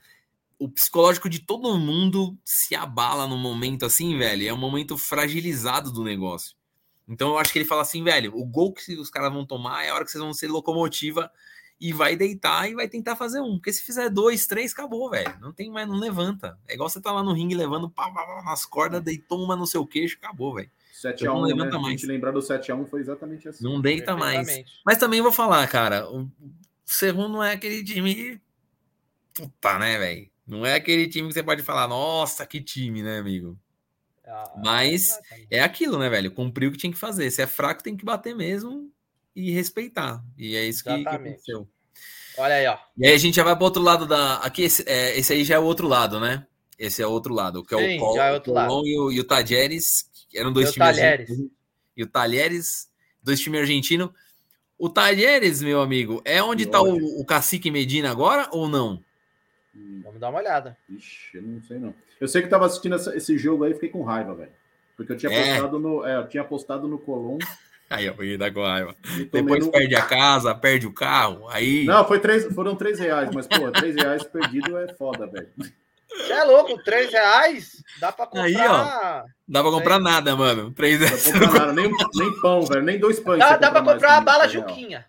[0.62, 4.48] o psicológico de todo mundo se abala no momento assim, velho.
[4.48, 6.54] É um momento fragilizado do negócio.
[7.08, 9.84] Então eu acho que ele fala assim, velho, o gol que os caras vão tomar
[9.84, 11.28] é a hora que vocês vão ser locomotiva
[11.80, 13.54] e vai deitar e vai tentar fazer um.
[13.56, 15.36] Porque se fizer dois, três, acabou, velho.
[15.40, 16.56] Não tem mais, não levanta.
[16.68, 19.56] É igual você tá lá no ringue levando pá, pá, pá, nas cordas, deitou uma
[19.56, 20.70] no seu queixo, acabou, velho.
[20.94, 21.78] 7x1, não levanta né?
[21.78, 21.86] mais.
[21.86, 23.64] A gente lembrar do 7x1 foi exatamente assim.
[23.64, 24.46] Não deita mais.
[24.86, 26.30] Mas também vou falar, cara, o
[26.84, 28.40] Cerro não é aquele time.
[29.34, 30.31] Puta, né, velho?
[30.52, 33.58] Não é aquele time que você pode falar, nossa, que time, né, amigo?
[34.26, 35.18] Ah, Mas
[35.50, 36.30] é aquilo, né, velho?
[36.30, 37.30] Cumpriu o que tinha que fazer.
[37.30, 38.92] Se é fraco, tem que bater mesmo
[39.34, 40.22] e respeitar.
[40.36, 41.66] E é isso que, que aconteceu.
[42.36, 42.76] Olha aí, ó.
[42.98, 44.36] E aí a gente já vai para outro lado da.
[44.36, 46.46] Aqui, esse, é, esse aí já é o outro lado, né?
[46.78, 48.86] Esse é o outro lado, que é Sim, o Col, é outro lado.
[48.86, 50.96] E, o, e o Tajeres, eram dois e times.
[50.96, 51.30] Talheres.
[51.96, 52.88] E o Talheres,
[53.22, 54.10] dois times argentinos.
[54.78, 59.02] O Talheres, meu amigo, é onde está o, o Cacique Medina agora ou não?
[59.74, 60.76] Vamos dar uma olhada.
[60.88, 61.94] Ixi, eu não sei não.
[62.20, 64.52] Eu sei que tava assistindo essa, esse jogo aí e fiquei com raiva, velho.
[64.96, 65.54] Porque eu tinha é.
[65.54, 66.06] postado no.
[66.06, 67.38] É, eu tinha postado no Colom.
[67.90, 68.96] Aí eu fui dar com raiva.
[69.30, 69.70] Depois no...
[69.70, 71.46] perde a casa, perde o carro.
[71.50, 71.84] Aí.
[71.84, 75.50] Não, foi três, foram três reais, mas, pô, três reais perdido é foda, velho.
[76.08, 77.84] Você é louco, três reais?
[78.00, 78.44] Dá pra comprar.
[78.44, 79.24] Aí, ó.
[79.46, 80.70] Dá pra comprar nada, mano.
[80.72, 81.30] Três reais.
[81.52, 82.82] Nada, nem, nem pão, velho.
[82.82, 83.40] Nem dois pães.
[83.40, 85.04] Dá, dá pra comprar uma bala Juquinha.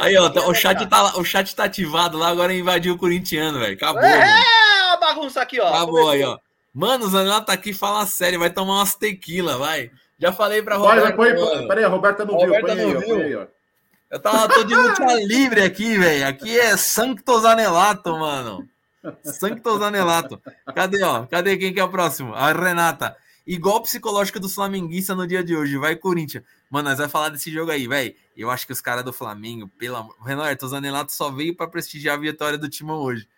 [0.00, 3.74] Aí, ó, o chat, tá, o chat tá ativado lá, agora invadiu o corintiano, velho.
[3.74, 4.02] Acabou.
[4.02, 5.68] É, a bagunça aqui, ó.
[5.68, 6.38] Acabou aí, ó.
[6.72, 9.90] Mano, o Zanella tá aqui, fala sério, vai tomar umas tequila, vai.
[10.18, 11.12] Já falei pra Roberta.
[11.12, 13.16] Põe, peraí, a Roberta não Roberta viu, põe, não aí, viu.
[13.16, 13.46] Põe aí, ó.
[14.10, 16.26] Eu tava todo de luta livre aqui, velho.
[16.26, 18.66] Aqui é Sancto Zanelato, mano.
[19.22, 20.40] Sancto Zanelato.
[20.74, 21.26] Cadê, ó?
[21.26, 22.32] Cadê quem que é o próximo?
[22.34, 23.16] A Renata.
[23.46, 25.76] Igual psicológica do Flamenguista no dia de hoje.
[25.76, 26.44] Vai, Corinthians.
[26.74, 28.12] Mano, nós vamos falar desse jogo aí, velho.
[28.36, 30.08] Eu acho que os caras do Flamengo, pela.
[30.26, 33.28] Renato, o Zanelato só veio para prestigiar a vitória do time hoje.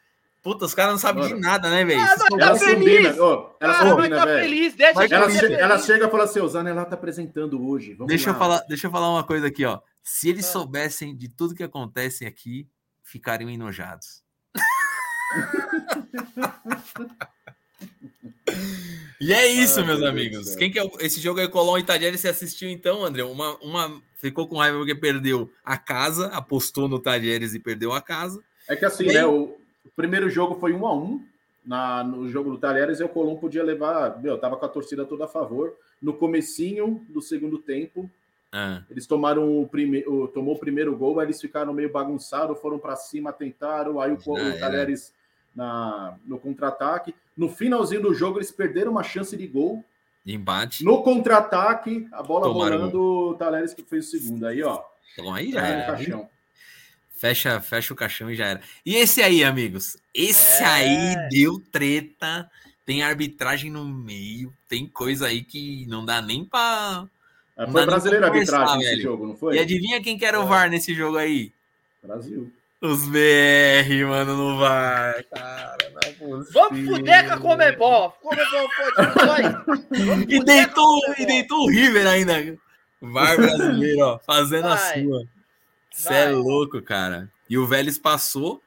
[0.42, 2.01] Puta, os caras não sabem de nada, né, velho?
[2.01, 3.18] Ah, ela tá feliz.
[3.18, 4.75] Oh, ela ah, combina, tá feliz.
[4.75, 7.92] Deixa ela, chega, ela chega e fala assim: o Zanelato tá apresentando hoje.
[7.92, 8.35] Vamos deixa, lá.
[8.35, 9.81] Eu falar, deixa eu falar uma coisa aqui, ó.
[10.03, 10.53] Se eles ah.
[10.53, 12.66] soubessem de tudo que acontece aqui,
[13.03, 14.25] ficariam enojados.
[19.20, 20.54] E é isso, ah, meus amigos.
[20.56, 23.24] Quem que é esse jogo aí, Colón e Tadieres, você assistiu então, André?
[23.24, 28.02] Uma, uma ficou com raiva porque perdeu a casa, apostou no Tadieres e perdeu a
[28.02, 28.42] casa.
[28.68, 29.24] É que assim, né?
[29.24, 31.24] O, o, primeiro jogo foi um a um
[31.64, 34.20] na, no jogo do Talheres e o Colón podia levar.
[34.20, 35.74] Meu, tava com a torcida toda a favor.
[36.00, 38.11] No comecinho do segundo tempo,
[38.52, 38.82] ah.
[38.90, 42.96] eles tomaram o primeiro, tomou o primeiro gol, aí eles ficaram meio bagunçados, foram para
[42.96, 45.12] cima, tentaram, aí o, o Talheres
[45.54, 47.14] na, no contra-ataque.
[47.37, 49.85] No finalzinho do jogo, eles perderam uma chance de gol.
[50.25, 50.85] De embate.
[50.85, 54.46] No contra-ataque, a bola Tomaram rolando, o Taleres que fez o segundo.
[54.46, 54.83] Aí, ó.
[55.12, 55.87] Então aí já era.
[55.87, 56.29] Caixão.
[57.16, 58.61] Fecha, fecha o caixão e já era.
[58.85, 59.96] E esse aí, amigos?
[60.12, 60.66] Esse é...
[60.66, 62.51] aí deu treta.
[62.85, 64.53] Tem arbitragem no meio.
[64.68, 67.07] Tem coisa aí que não dá nem pra.
[67.57, 69.57] É, foi brasileiro a arbitragem nesse jogo, não foi?
[69.57, 70.46] E adivinha quem que era o é.
[70.46, 71.53] VAR nesse jogo aí?
[72.03, 72.53] Brasil.
[72.81, 75.22] Os BR, mano, não vai.
[75.25, 75.86] Cara,
[76.53, 78.11] Vamos fuder com a Comebol.
[78.22, 78.68] Comebol
[79.14, 80.33] pode.
[80.33, 82.59] e, deitou, e deitou o River ainda.
[83.01, 84.72] VAR brasileiro, ó, fazendo vai.
[84.72, 85.27] a sua.
[85.90, 87.31] Você é louco, cara.
[87.49, 88.62] E o Vélez passou,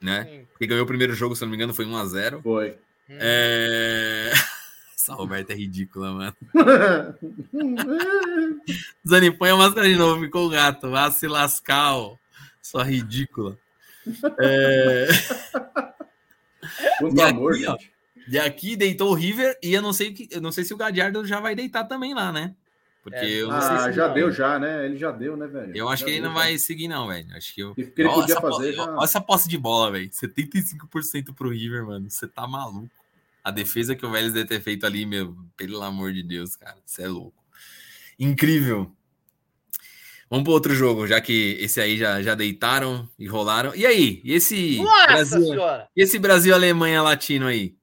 [0.00, 0.24] né?
[0.24, 0.46] Sim.
[0.52, 2.42] Porque ganhou o primeiro jogo, se não me engano, foi 1x0.
[2.42, 2.70] Foi.
[3.08, 3.18] Hum.
[3.18, 4.32] É...
[4.94, 6.36] Essa Roberta é ridícula, mano.
[9.08, 10.90] Zani, põe a máscara de novo, ficou o gato.
[10.90, 12.16] Vá se lascar, ó.
[12.60, 13.56] Só ridícula.
[14.38, 15.08] É...
[16.98, 17.92] Quanto E aqui, amor, ó, gente.
[18.28, 20.76] E aqui deitou o River e eu não sei que, eu não sei se o
[20.76, 22.54] Gadiardo já vai deitar também lá, né?
[23.02, 24.14] Porque É, eu não sei Ah, se já não.
[24.14, 24.84] deu, já, né?
[24.84, 25.72] Ele já deu, né, velho?
[25.74, 27.26] Eu acho Já que ele deu, não vai seguir, não, velho.
[27.34, 27.74] Acho que eu.
[27.74, 28.82] Que ele Olha podia essa po- fazer já.
[28.84, 30.10] Olha essa posse de bola, velho.
[30.10, 32.10] 75% pro River, mano.
[32.10, 32.90] Você tá maluco.
[33.42, 36.76] A defesa que o Vélez deve ter feito ali, meu, pelo amor de Deus, cara.
[36.84, 37.42] Você é louco.
[38.18, 38.92] Incrível.
[40.30, 43.74] Vamos pro outro jogo, já que esse aí já, já deitaram e rolaram.
[43.74, 44.20] E aí?
[44.22, 45.88] E esse Nossa Brasil, senhora!
[45.96, 47.74] e esse Brasil Alemanha latino aí?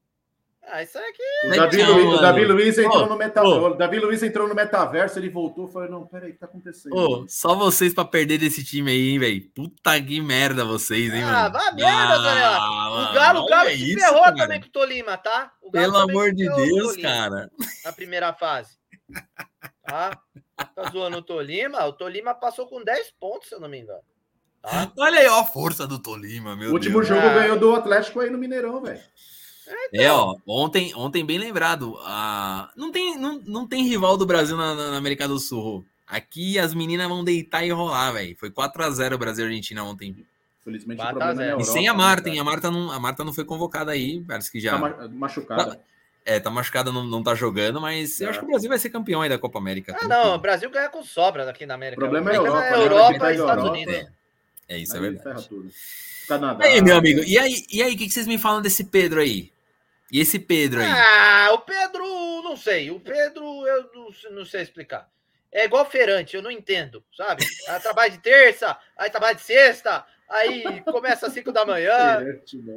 [0.70, 1.24] Ah, isso aqui.
[1.46, 2.22] O Legal, Davi, Luiz, o.
[2.22, 3.60] Davi Luiz entrou Ô, no metaverso.
[3.68, 6.46] O Davi Luiz entrou no metaverso, ele voltou e falou: não, peraí, o que tá
[6.46, 6.94] acontecendo?
[6.94, 9.50] Ô, só vocês pra perder desse time aí, hein, velho.
[9.56, 11.54] Puta que merda vocês, hein, Ah, mano.
[11.54, 12.60] vá merda, Zanella.
[12.60, 14.36] mano, O Galo, o Galo se isso, ferrou cara.
[14.36, 15.52] também com o Tolima, tá?
[15.62, 17.52] O Galo Pelo amor de Deus, Tolima cara.
[17.86, 18.72] Na primeira fase.
[19.88, 20.20] Tá?
[20.76, 21.86] Tá zoando o Tolima?
[21.86, 24.02] O Tolima passou com 10 pontos, se eu não me engano.
[24.62, 24.92] Tá?
[24.98, 27.08] Olha aí, ó, a força do Tolima, meu O último Deus.
[27.08, 27.34] jogo Ah.
[27.34, 29.00] ganhou do Atlético aí no Mineirão, velho.
[29.94, 31.98] É, ó, ontem, ontem bem lembrado.
[32.02, 32.72] A...
[32.76, 35.86] Não, tem, não, não tem rival do Brasil na, na- América do Sul.
[36.06, 38.36] Aqui as meninas vão deitar e rolar, velho.
[38.38, 40.26] Foi 4x0 Brasil e Argentina ontem.
[40.64, 41.50] Felizmente o 4 a problema é 0.
[41.50, 42.40] E Europa, sem a né, Marta, hein?
[42.40, 44.22] A Marta, não, a Marta não foi convocada aí.
[44.26, 44.72] Parece que já.
[44.72, 45.82] Tá ma- machucada.
[46.30, 48.30] É, tá machucada, não, não tá jogando, mas eu É.
[48.32, 49.96] acho que o Brasil vai ser campeão aí da Copa América.
[49.98, 52.04] Ah, não, o Brasil ganha com sobra aqui na América.
[52.04, 52.84] O problema é a O Europa, né?
[52.84, 54.12] Europa pega e Estados Europa, Unidos.
[54.68, 55.24] É isso, é Aí verdade.
[55.24, 55.70] ferra tudo.
[56.28, 56.66] Canadá.
[56.66, 59.22] Aí, meu amigo, e aí, e aí, o que, que vocês me falam desse Pedro
[59.22, 59.54] aí?
[60.12, 60.92] E esse Pedro aí?
[60.92, 62.04] Ah, o Pedro,
[62.44, 62.92] não sei.
[62.92, 65.10] O Pedro, eu não, não sei explicar.
[65.50, 67.46] É igual feirante, eu não entendo, sabe?
[67.66, 72.20] Ela trabalha de terça, aí trabalha de sexta, aí começa às 5 da manhã.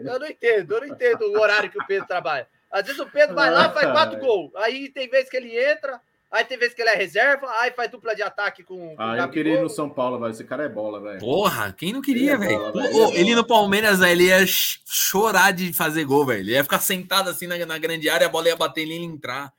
[0.05, 2.47] Eu não entendo, eu não entendo o horário que o Pedro trabalha.
[2.71, 4.55] Às vezes o Pedro vai lá, faz quatro gols.
[4.57, 7.91] Aí tem vezes que ele entra, aí tem vezes que ele é reserva, aí faz
[7.91, 8.95] dupla de ataque com.
[8.95, 10.31] com Ah, eu queria ir no São Paulo, velho.
[10.31, 11.19] Esse cara é bola, velho.
[11.19, 12.73] Porra, quem não queria, é velho?
[12.79, 16.41] ele é Ele no Palmeiras, velho, ele ia ch- chorar de fazer gol, velho.
[16.41, 18.97] Ele ia ficar sentado assim na, na grande área, a bola ia bater nele e
[19.05, 19.53] ele entrar.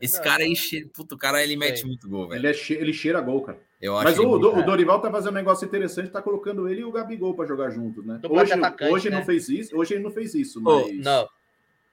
[0.00, 1.86] Esse Não, cara aí, cheira, puto, o cara ele mete Sei.
[1.86, 2.40] muito gol, velho.
[2.40, 3.58] Ele, é che- ele cheira gol, cara.
[3.80, 6.80] Eu acho Mas o, muito- o Dorival tá fazendo um negócio interessante, tá colocando ele
[6.80, 8.18] e o Gabigol pra jogar juntos, né?
[8.28, 9.16] Hoje, atacante, hoje né?
[9.18, 11.28] não fez isso, hoje ele não fez isso, mas Não,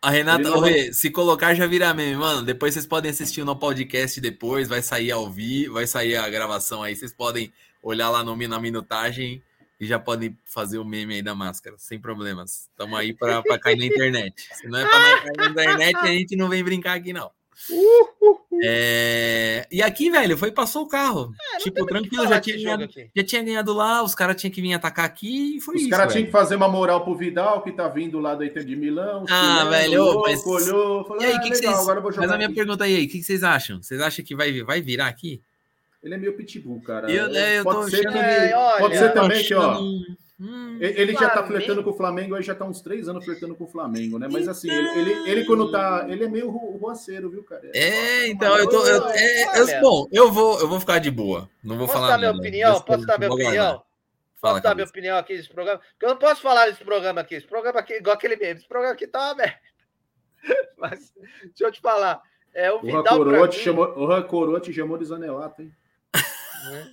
[0.01, 2.43] A Renata, ô, Rê, se colocar já vira meme, mano.
[2.43, 6.83] Depois vocês podem assistir no podcast depois, vai sair ao vivo, vai sair a gravação
[6.83, 6.95] aí.
[6.95, 9.41] Vocês podem olhar lá no, na minutagem
[9.79, 12.69] e já podem fazer o meme aí da máscara, sem problemas.
[12.69, 14.47] Estamos aí pra cair na internet.
[14.53, 17.31] Se não é não cair na internet, a gente não vem brincar aqui, não.
[18.63, 21.31] É, E aqui, velho, foi passou o carro.
[21.55, 24.73] É, tipo, tranquilo, já tinha, ganhado, já tinha ganhado lá, os caras tinham que vir
[24.73, 25.89] atacar aqui e foi os isso.
[25.89, 26.13] caras velho.
[26.13, 29.25] tinham que fazer uma moral pro Vidal, que tá vindo lá do Inter de Milão.
[29.29, 32.03] Ah, velho, louco, mas- olhou, falou, E aí, ah, que que legal, vocês- agora eu
[32.03, 32.55] vou jogar Mas a minha aqui.
[32.55, 33.81] pergunta aí, o que vocês acham?
[33.81, 35.41] Vocês acham que vai, vai virar aqui?
[36.03, 37.11] Ele é meio pitbull, cara.
[37.11, 39.81] Eu- é, eu tô pode ser, achando que, que- Olha, pode ser também que, ó,
[40.39, 43.09] Hum, ele ele já tá Flamengo- flertando com o Flamengo, aí já tá uns três
[43.09, 44.27] anos flertando com o Flamengo, né?
[44.31, 46.05] Mas assim, ele, ele, ele quando tá.
[46.07, 47.69] Ele é meio ruaceiro, viu, cara?
[47.73, 48.85] É, então, eu tô.
[48.85, 51.49] Eu, é, eu- bom, eu vou, eu vou ficar de boa.
[51.63, 52.39] Não vou Posso falar dar minha nada.
[52.39, 52.73] opinião?
[52.73, 53.83] Vou- Posso dar minha opinião?
[54.39, 55.79] Fala, Posso dar minha opinião aqui desse programa?
[55.79, 57.33] Porque eu não posso falar desse programa aqui.
[57.33, 58.59] Esse programa aqui, igual aquele mesmo.
[58.59, 59.59] Esse programa aqui tá uma merda.
[60.77, 61.11] Mas,
[61.45, 62.21] deixa eu te falar.
[62.53, 65.71] É, o O Vidal Coroa te mim, chamou, o Coroa te chamou de Zanelato, hein?
[66.71, 66.91] né?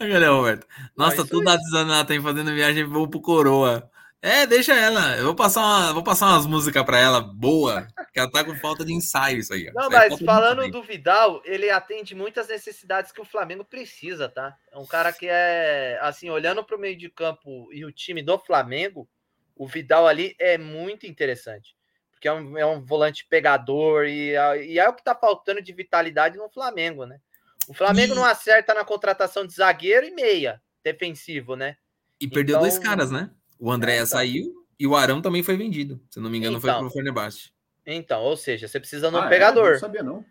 [0.00, 0.66] Olha, Roberto.
[0.96, 1.56] Nossa, isso toda aí.
[1.56, 3.90] a Zanata aí fazendo viagem vou pro Coroa.
[4.20, 5.16] É, deixa ela.
[5.16, 8.54] Eu vou passar, uma, vou passar umas músicas pra ela boa, que ela tá com
[8.56, 9.68] falta de ensaio isso aí.
[9.68, 9.72] ó.
[9.72, 14.28] Não, Isso é mas falando do Vidal, ele atende muitas necessidades que o Flamengo precisa,
[14.28, 14.56] tá?
[14.72, 18.22] É um cara que é, assim, olhando para o meio de campo e o time
[18.22, 19.08] do Flamengo,
[19.54, 21.76] o Vidal ali é muito interessante.
[22.10, 25.62] Porque é um, é um volante pegador e, é- e é o que tá faltando
[25.62, 27.20] de vitalidade no Flamengo, né?
[27.68, 31.76] O Flamengo E- não acerta na contratação de zagueiro e meia defensivo, né?
[32.20, 33.30] E perdeu Então- dois caras, né?
[33.58, 34.06] O André É, então.
[34.06, 36.00] saiu e o Arão também foi vendido.
[36.10, 36.80] Se eu não me engano, foi Então.
[36.82, 37.50] pro Fenerbahçe.
[37.84, 39.28] Então, ou seja, você precisa de um Ah, é?
[39.28, 39.72] pegador.
[39.72, 40.24] Não sabia, não.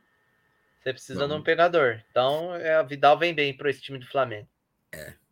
[0.82, 1.43] Você precisa de um Vamos.
[1.45, 2.02] pegador.
[2.12, 4.48] Então, é, o Vidal vem bem para esse time do Flamengo.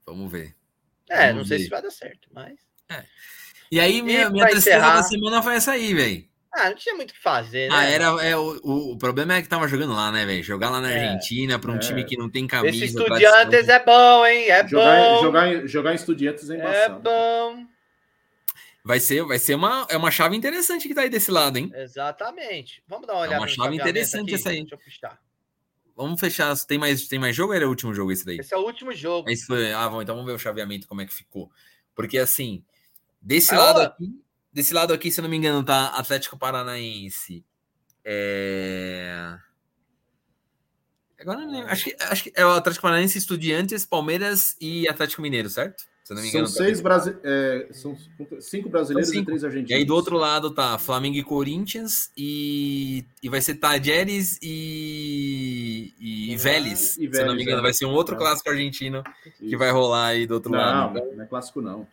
[0.06, 0.56] Vamos ver.
[1.10, 1.64] É, Vamos não sei ver.
[1.66, 2.60] se vai dar certo, mas.
[3.72, 6.28] E aí, minha, E minha tristeza encerrar- da semana foi essa aí, velho.
[6.56, 7.76] Ah, não tinha muito o que fazer, né?
[7.76, 10.44] Ah, era, é, o, o, problema é que tava jogando lá, né, velho?
[10.44, 10.94] Jogar lá na É.
[10.94, 11.80] Argentina pra um É.
[11.80, 12.76] time que não tem camisa.
[12.86, 12.96] Esse.
[12.96, 14.50] Estudiantes é bom, hein?
[14.52, 15.22] É Jogar, em- bom.
[15.22, 17.00] jogar, em- jogar em estudiantes é É embaçado.
[17.02, 17.66] bom.
[18.86, 21.72] Vai ser, vai ser uma, é uma chave interessante que tá aí desse lado, hein?
[21.74, 22.84] Exatamente.
[22.88, 24.36] Vamos dar uma É olhada uma no chave interessante aqui?
[24.36, 24.60] essa aí.
[24.60, 25.20] Deixa eu puxar.
[25.96, 26.56] vamos fechar.
[26.68, 28.38] Tem mais, tem mais jogo ou era o último jogo esse daí?
[28.40, 29.30] Esse é o último jogo.
[29.30, 31.50] Esse foi, ah, bom, então vamos ver o chaveamento como é que ficou.
[31.96, 32.64] Porque assim,
[33.22, 33.84] desse Ah, lado ó.
[33.84, 34.22] aqui,
[34.54, 37.44] desse lado aqui, se eu não me engano, tá Atlético Paranaense.
[38.06, 39.36] É...
[41.20, 41.70] Agora não lembro.
[41.70, 45.84] Acho que, acho que é o Atlético Paranaense, Estudiantes, Palmeiras e Atlético Mineiro, certo?
[46.04, 46.54] Se eu não me São engano.
[46.54, 47.18] tá seis brasi...
[47.24, 47.98] é, são
[48.42, 49.24] cinco brasileiros São cinco.
[49.24, 49.72] e três argentinos.
[49.72, 55.94] E aí do outro lado tá Flamengo e Corinthians e, e vai ser Tajeres e,
[55.98, 56.82] e, Ah, Vélez.
[56.82, 57.62] e se eu não me Vélez, engano, é.
[57.62, 58.18] vai ser um outro É.
[58.18, 59.02] clássico argentino
[59.38, 59.58] que Isso.
[59.58, 61.00] vai rolar aí do outro Não, lado.
[61.16, 61.88] não é clássico, não.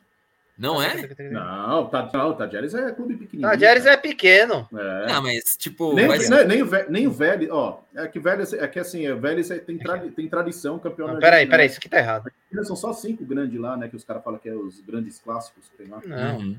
[0.61, 0.95] Não é?
[1.31, 3.51] Não, tá, não, o Tajeres é clube pequenininho.
[3.51, 3.95] Tajeres cara.
[3.95, 4.69] é pequeno.
[4.77, 5.07] É.
[5.11, 8.21] Ah, mas tipo, Nem, vai nem, ser- nem, o nem o Vélez, ó, é que
[8.21, 11.51] Vélez, é que assim, o Vélez é- tem, tradi- tem tradição campeão Não, peraí, Argentina.
[11.51, 12.31] peraí, isso aqui tá errado.
[12.63, 15.67] São só cinco grandes lá, né, que os caras falam que é os grandes clássicos
[15.71, 16.01] que tem lá.
[16.05, 16.39] Não.
[16.39, 16.57] Uhum.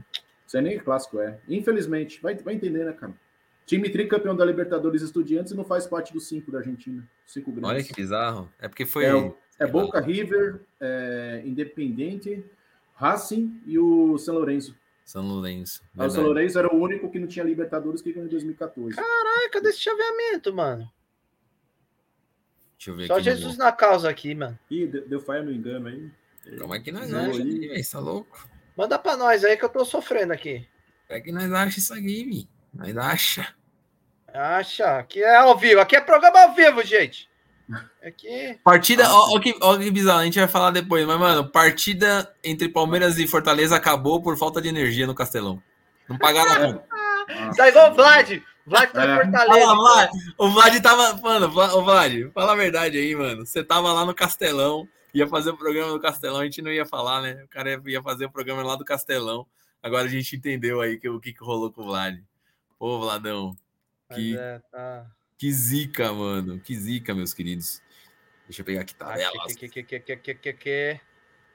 [0.47, 1.37] Isso aí nem é clássico, é.
[1.47, 3.13] Infelizmente, vai, vai entender, né, cara?
[3.67, 7.07] Time tricampeão da Libertadores Estudiantes não faz parte dos cinco da Argentina.
[7.27, 7.69] Cinco grandes.
[7.69, 8.49] Olha que bizarro.
[8.59, 9.05] É porque foi.
[9.05, 12.43] É, é Boca River, é, Independente,
[13.01, 14.77] Racing e o São Lourenço.
[15.03, 15.81] São Lourenço.
[15.97, 16.23] O São.
[16.23, 18.99] Lourenço era o único que não tinha Libertadores que ganhou em 2014.
[18.99, 20.87] Ai, cadê esse chaveamento, mano?
[22.77, 23.29] Deixa eu ver Só aqui.
[23.29, 24.57] no- Jesus na causa aqui, mano.
[24.69, 26.11] Ih, deu, deu falha no engano aí.
[26.59, 27.91] Como é que nós Não, achamos velho?
[27.91, 28.49] Tá louco?
[28.77, 30.67] Manda pra nós aí que eu tô sofrendo aqui.
[31.07, 32.49] Como é que nós achamos isso aqui, vi?
[32.71, 33.55] Nós acha.
[34.27, 35.81] Acha, aqui é ao vivo.
[35.81, 37.27] Aqui é programa ao vivo, gente.
[38.03, 38.59] Aqui.
[38.63, 41.47] Partida, Ah, ó, ó que, ó que bizarro, a gente vai falar depois, mas, mano,
[41.49, 45.61] partida entre Palmeiras e Fortaleza acabou por falta de energia no Castelão.
[46.09, 47.55] Não pagaram a conta.
[47.55, 48.41] Tá igual o Vlad.
[48.65, 49.15] Vlad tá em É.
[49.23, 49.65] Fortaleza.
[49.65, 50.09] Fala, Vlad.
[50.37, 51.13] O Vlad tava.
[51.21, 53.45] Mano, ô Vlad, fala a verdade aí, mano.
[53.45, 56.85] Você tava lá no Castelão, ia fazer o programa do Castelão, a gente não ia
[56.85, 57.41] falar, né?
[57.43, 59.45] O cara ia- fazer o programa lá do Castelão.
[59.81, 62.17] Agora a gente entendeu aí que, o que, que rolou com o Vlad.
[62.79, 63.55] Ô, Vladão,
[64.13, 65.05] que, é, tá.
[65.41, 66.59] Que zica, mano.
[66.59, 67.81] Que zica, meus queridos.
[68.47, 69.55] Deixa eu pegar aqui Ah, tabelas.
[69.55, 70.99] que, que, que, que, que, que, que.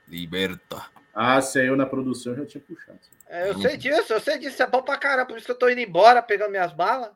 [0.08, 0.84] Liberta.
[1.14, 2.98] Ah, se é eu na produção, eu já tinha puxado.
[3.28, 4.60] É, eu sei disso, eu sei disso.
[4.60, 5.26] É bom pra caramba.
[5.26, 7.12] Por isso que eu tô indo embora, pegando minhas balas.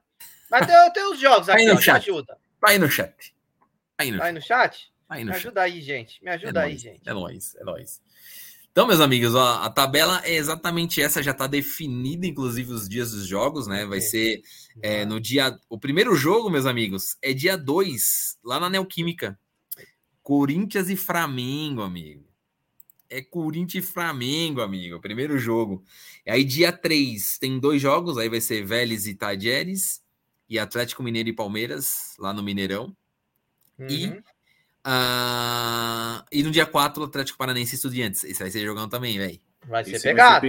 [0.48, 1.96] Mas tem, tem os jogos aqui, no ó, me chat.
[2.08, 2.38] ajuda.
[2.60, 3.34] Tá aí no chat.
[3.96, 4.34] Tá aí no Tá aí chat.
[4.34, 4.92] no chat?
[5.08, 5.40] Tá aí Me no chat.
[5.46, 6.22] ajuda aí, gente.
[6.24, 7.02] Me É ajuda aí, nóis, gente.
[7.08, 8.00] É nóis, é nóis.
[8.72, 13.10] Então, meus amigos, ó, a tabela é exatamente essa, já tá definida, inclusive, os dias
[13.10, 13.84] dos jogos, né?
[13.84, 14.42] Vai ser
[14.80, 15.58] é, no dia.
[15.68, 19.38] O primeiro jogo, meus amigos, é dia 2, lá na Neoquímica.
[20.22, 22.24] Corinthians e Flamengo, amigo.
[23.08, 25.00] É Corinthians e Flamengo, amigo.
[25.00, 25.82] Primeiro jogo.
[26.24, 28.18] E aí, dia 3, tem dois jogos.
[28.18, 30.00] Aí vai ser Vélez e Tajeres.
[30.48, 32.96] E Atlético Mineiro e Palmeiras, lá no Mineirão.
[33.88, 34.22] E Uhum.
[34.84, 38.24] Ah, e no dia 4, o Atlético Paranaense e Estudiantes.
[38.24, 39.40] Esse vai ser jogão também, velho.
[39.66, 40.46] Vai ser Esse vai pegado.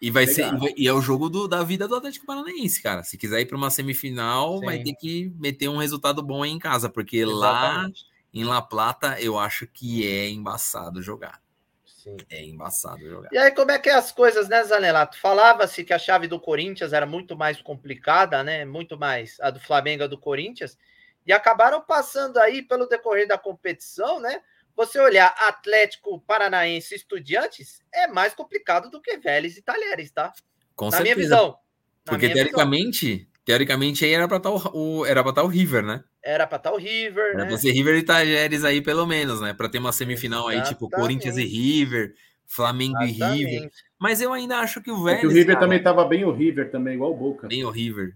[0.00, 0.56] E vai ser Pegado.
[0.56, 3.02] e vai- e é o jogo do- da vida do Atlético Paranaense, cara.
[3.02, 4.84] Se quiser ir para uma semifinal, vai Sim.
[4.84, 8.04] ter que meter um resultado bom aí em casa, porque lá Exatamente.
[8.34, 11.40] em La Plata eu acho que é embaçado jogar.
[11.84, 12.16] Sim.
[12.30, 13.30] É embaçado jogar.
[13.32, 15.18] E aí, como é que é as coisas, né, Zanelato?
[15.18, 18.64] Falava-se que a chave do Corinthians era muito mais complicada, né?
[18.64, 20.78] Muito mais a do Flamengo, a do Corinthians,
[21.26, 24.40] e acabaram passando aí pelo decorrer da competição, né?
[24.76, 30.32] Você olhar Atlético Paranaense e Estudiantes é mais complicado do que Vélez e Talheres, tá?
[30.74, 31.36] Com Na minha certeza.
[31.36, 31.58] visão.
[32.04, 32.44] Na Porque minha visão.
[32.50, 36.04] teoricamente, teoricamente aí era para estar o, o- era para estar o River, né?
[36.22, 37.46] Era pra estar o River, Era né?
[37.46, 39.54] pra ser River e Tajeres aí pelo menos, né?
[39.54, 41.00] Para ter uma semifinal aí tipo Exatamente.
[41.00, 42.14] Corinthians e River,
[42.46, 43.24] Flamengo e River.
[43.48, 43.76] Exatamente.
[43.98, 45.20] Mas eu ainda acho que o É Vélez.
[45.22, 47.48] que o River cara, também tava bem o River também, igual o Boca.
[47.48, 48.14] Bem o River.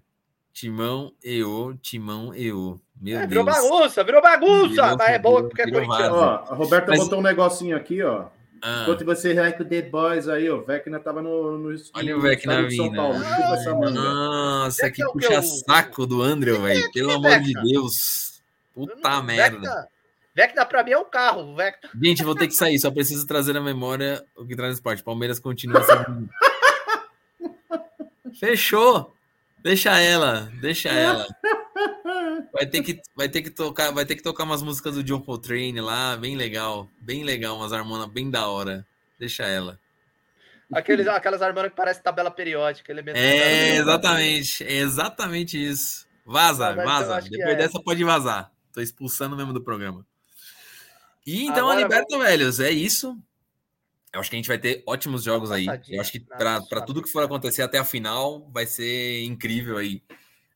[0.52, 2.80] Timão, eu, Timão, eu.
[3.00, 3.56] Meu É, virou Deus.
[3.56, 6.16] bagunça, virou bagunça, Virou- mas é boa virou- porque é virou corintiano.
[6.16, 8.26] Ó, a Roberta Mas- botou um negocinho aqui, ó.
[8.62, 10.58] Ah, Enquanto você vai com o The Boys aí, ó.
[10.58, 12.92] O Vecna tava no, no, Olha no o Vecna vindo.
[12.92, 13.90] Manga.
[13.90, 16.92] nossa, que é que puxa eu- saco do André, velho.
[16.92, 17.54] Pelo é amor de?
[17.54, 18.42] Deus.
[18.74, 19.56] Puta Não, merda.
[19.60, 19.88] Vecna,
[20.34, 21.54] Vecna pra mim é um carro.
[21.56, 21.88] Vecna.
[22.02, 22.78] Gente, vou ter que sair.
[22.78, 25.02] Só preciso trazer na memória o que traz no esporte.
[25.02, 26.28] Palmeiras continua sendo.
[28.38, 29.14] Fechou.
[29.62, 31.26] Deixa ela, deixa ela.
[32.52, 35.20] Vai ter que, vai ter que tocar, vai ter que tocar umas músicas do John
[35.20, 38.86] Coltrane lá, bem legal, bem legal, umas harmonas bem da hora.
[39.18, 39.78] Deixa ela.
[40.72, 42.92] Aqueles, aquelas armadas que parecem tabela periódica.
[42.92, 46.06] Elemento É exatamente, é exatamente isso.
[46.24, 47.20] Vaza, Ah, vaza.
[47.28, 47.56] Depois é.
[47.56, 48.52] dessa pode vazar.
[48.72, 50.06] Tô expulsando mesmo do programa.
[51.26, 53.16] E então Agora a Liberta, velhos, é isso.
[54.12, 55.66] Eu acho que a gente vai ter ótimos jogos aí.
[55.88, 59.76] Eu acho que Nossa, para tudo que for acontecer até a final, vai ser incrível
[59.76, 60.02] aí.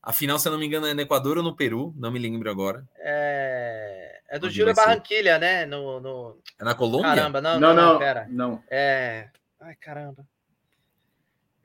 [0.03, 2.19] A final, se eu não me engano, é no Equador ou no Peru, não me
[2.19, 2.87] lembro agora.
[2.97, 4.75] É, é do Júlio?
[4.75, 5.65] Barranquilha, né?
[5.65, 6.37] No, no...
[6.59, 7.15] É na Colômbia?
[7.15, 8.27] Caramba, não, Não, não, não, pera.
[8.29, 8.63] não.
[8.69, 9.29] É.
[9.61, 10.27] Ai, caramba.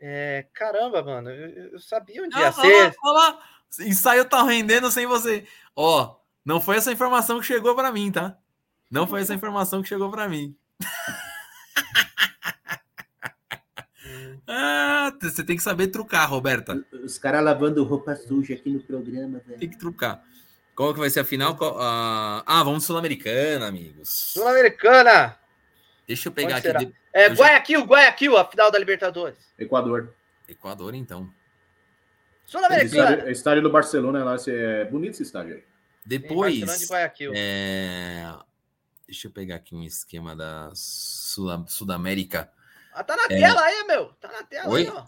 [0.00, 1.28] É, caramba, mano.
[1.28, 2.94] Eu, eu sabia onde Ah, ia ser.
[3.04, 3.42] olha lá.
[3.80, 5.46] Ensaio tá rendendo sem você.
[5.76, 8.38] Ó, Não foi essa informação que chegou para mim, tá?
[8.90, 10.56] Não foi essa informação que chegou para mim.
[14.50, 16.84] ah, você tem que saber trucar, Roberta.
[16.92, 19.58] Os caras lavando roupa suja aqui no programa, velho.
[19.58, 20.22] Tem que trucar.
[20.74, 21.56] Qual que vai ser a final?
[21.78, 24.08] Ah, ah, vamos Sul-Americana, amigos.
[24.32, 25.36] Sul-Americana.
[26.06, 26.86] Deixa eu pegar Onde aqui.
[26.86, 29.38] de- É Eu já- Guayaquil, Guayaquil, a final da Libertadores.
[29.58, 30.14] Equador.
[30.48, 31.28] Equador, então.
[32.46, 33.10] Sul-Americana.
[33.12, 35.64] Estádio, estádio do Barcelona lá, é bonito esse estádio aí.
[36.04, 36.54] Depois.
[36.54, 38.32] De é,
[39.06, 42.50] Deixa eu pegar aqui um esquema da Sul- Sudamérica.
[43.00, 44.06] Ah, tá na tela aí, meu.
[44.20, 44.82] Tá na tela Oi?
[44.82, 45.04] aí, ó.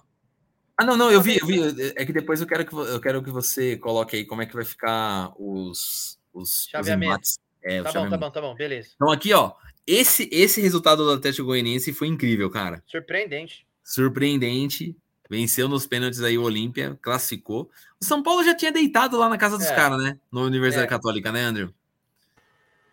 [0.78, 1.60] Ah, não, não, eu vi, eu vi.
[1.96, 4.54] É que depois eu quero que, eu quero que você coloque aí como é que
[4.54, 7.12] vai ficar os, os, os Chaveamento.
[7.12, 7.38] embates.
[7.62, 8.54] É, Tá bom, tá bom, tá bom.
[8.54, 8.88] Beleza.
[8.96, 9.52] Então aqui, ó,
[9.86, 12.82] esse, esse resultado do Atlético Goianiense foi incrível, cara.
[12.86, 13.66] Surpreendente.
[13.84, 14.96] Surpreendente.
[15.30, 17.70] Venceu nos pênaltis aí o Olímpia, classificou.
[18.00, 19.74] O São Paulo já tinha deitado lá na casa dos É.
[19.74, 20.18] caras, né?
[20.32, 20.90] Na Universidade É.
[20.90, 21.72] Católica, né, Andrew?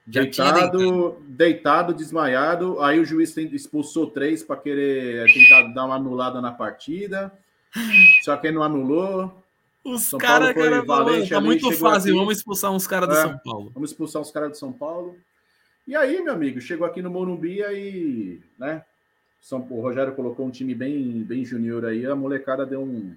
[0.10, 1.18] Já deitado.
[1.28, 2.82] Deitado, desmaiado.
[2.82, 7.32] Aí o juiz expulsou três para querer tentar dar uma anulada na partida.
[8.24, 9.43] Só que não anulou.
[9.84, 12.20] Os caras, cara, valente tá muito fácil, aqui.
[12.20, 13.22] vamos expulsar uns caras do É.
[13.22, 13.72] São Paulo.
[13.74, 15.16] Vamos expulsar os caras do São Paulo.
[15.88, 18.84] E aí, meu amigo, chegou aqui no Morumbi aí, né?
[19.41, 22.05] São, o Rogério colocou um time bem, bem junior aí.
[22.05, 23.16] A molecada deu um,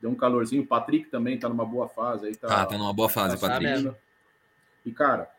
[0.00, 0.62] deu um calorzinho.
[0.62, 2.34] O Patrick também tá numa boa fase aí.
[2.34, 3.72] Tá, Ah, tá numa boa fase, tá Patrick.
[3.76, 3.96] subindo.
[4.84, 5.30] E, cara,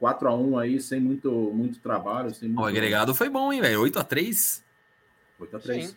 [0.00, 2.34] 4x1 aí, sem muito, muito trabalho.
[2.34, 2.60] Sem muito...
[2.60, 3.80] O agregado foi bom, hein, velho?
[3.82, 4.62] 8x3.
[5.40, 5.82] 8x3.
[5.82, 5.96] Sim.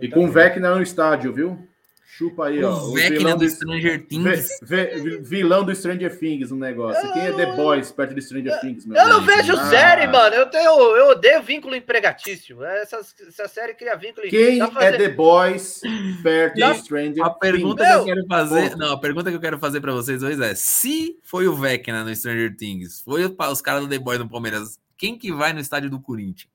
[0.00, 1.67] E com o Vecna no estádio, viu?
[2.10, 2.72] Chupa aí, ó.
[2.72, 4.48] O Vecna do Stranger Things.
[4.62, 7.12] vi- vilão do Stranger Things no negócio.
[7.12, 9.66] Quem é The Boys perto de Stranger Things, meu Eu não vejo Ah.
[9.68, 10.34] série, mano.
[10.34, 12.64] Eu, tenho, eu odeio vínculo empregatício.
[12.64, 14.26] Essa, essa série cria vínculo.
[14.26, 15.80] Quem é fazer- The Boys
[16.22, 17.94] perto Não, de Stranger A pergunta Things?
[17.96, 18.70] que eu quero fazer.
[18.70, 18.76] Pô.
[18.78, 22.02] Não, a pergunta que eu quero fazer pra vocês dois é: se foi o Vecna
[22.04, 25.52] no Stranger Things, foi o- os caras do The Boy no Palmeiras, quem que vai
[25.52, 26.48] no estádio do Corinthians?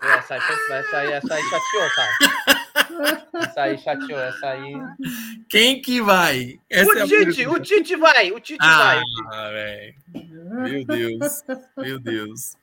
[0.00, 3.44] Essa aí, foi- essa aí, essa aí chateou, cara.
[3.44, 4.72] Essa aí chateou, essa aí.
[5.48, 6.58] Quem que vai?
[6.70, 7.58] Essa é o Tite, pergunta.
[7.58, 9.52] o Tite vai, o Tite Ah, vai.
[9.52, 9.94] velho.
[10.14, 11.44] Meu Deus.
[11.76, 12.56] Meu Deus.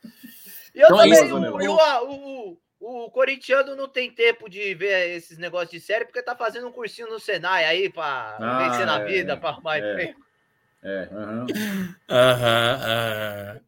[0.73, 1.49] E eu Então é também, isso, o, né?
[1.49, 1.75] o,
[2.05, 6.36] o, o, o corintiano não tem tempo de ver esses negócios de série porque tá
[6.36, 9.91] fazendo um cursinho no Senai aí pra Ah, vencer na é, vida, pra arrumar é.
[9.91, 10.25] emprego.
[10.83, 11.45] É, aham.
[12.09, 13.61] Aham, aham.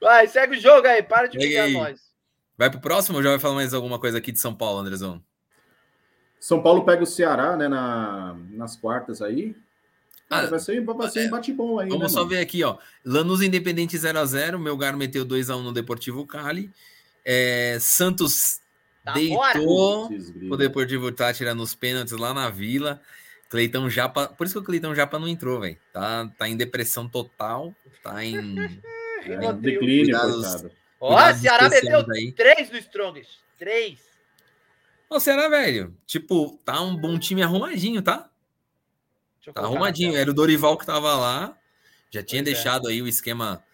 [0.00, 2.11] Vai, segue o jogo aí, para de brigar nós.
[2.56, 5.22] Vai pro próximo ou já vai falar mais alguma coisa aqui de São Paulo, Andrezão?
[6.38, 9.54] São Paulo pega o Ceará, né, na, nas quartas aí.
[10.28, 12.30] Ah, vai ser, vai ser um bate-bom aí, Vamos né, só mano?
[12.30, 12.78] ver aqui, ó.
[13.04, 14.58] Lanús Independente 0x0.
[14.58, 16.70] Melgar meteu 2x1 no Deportivo Cali.
[17.24, 18.62] É, Santos
[19.04, 20.08] Tá deitou
[20.50, 20.56] o.
[20.56, 23.00] Deportivo Tátira nos pênaltis lá na Vila.
[23.48, 24.28] Cleitão Japa.
[24.28, 25.76] Por isso que o Cleitão Japa não entrou, velho.
[25.92, 27.74] Tá, tá em depressão total.
[28.02, 28.56] Tá em.
[29.24, 30.66] É, declínio, Cuidados.
[31.02, 32.32] Ó, cuidados Ceará meteu aí.
[32.32, 33.30] três no Strongest.
[33.58, 33.98] Três.
[35.10, 35.96] Ô, Ceará, velho.
[36.06, 38.30] Tipo, tá um bom time arrumadinho, tá?
[39.52, 40.16] Tá arrumadinho.
[40.16, 41.58] Era o Dorival que tava lá.
[42.10, 42.54] Já tinha Pois é.
[42.54, 43.64] deixado aí o esquema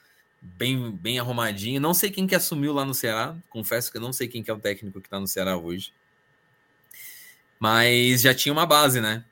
[0.41, 1.81] bem, bem arrumadinho.
[1.81, 3.37] Não sei quem que assumiu lá no Ceará.
[3.51, 5.93] Confesso que eu não sei quem que é o técnico que tá no Ceará hoje.
[7.61, 9.25] Mas já tinha uma base, né?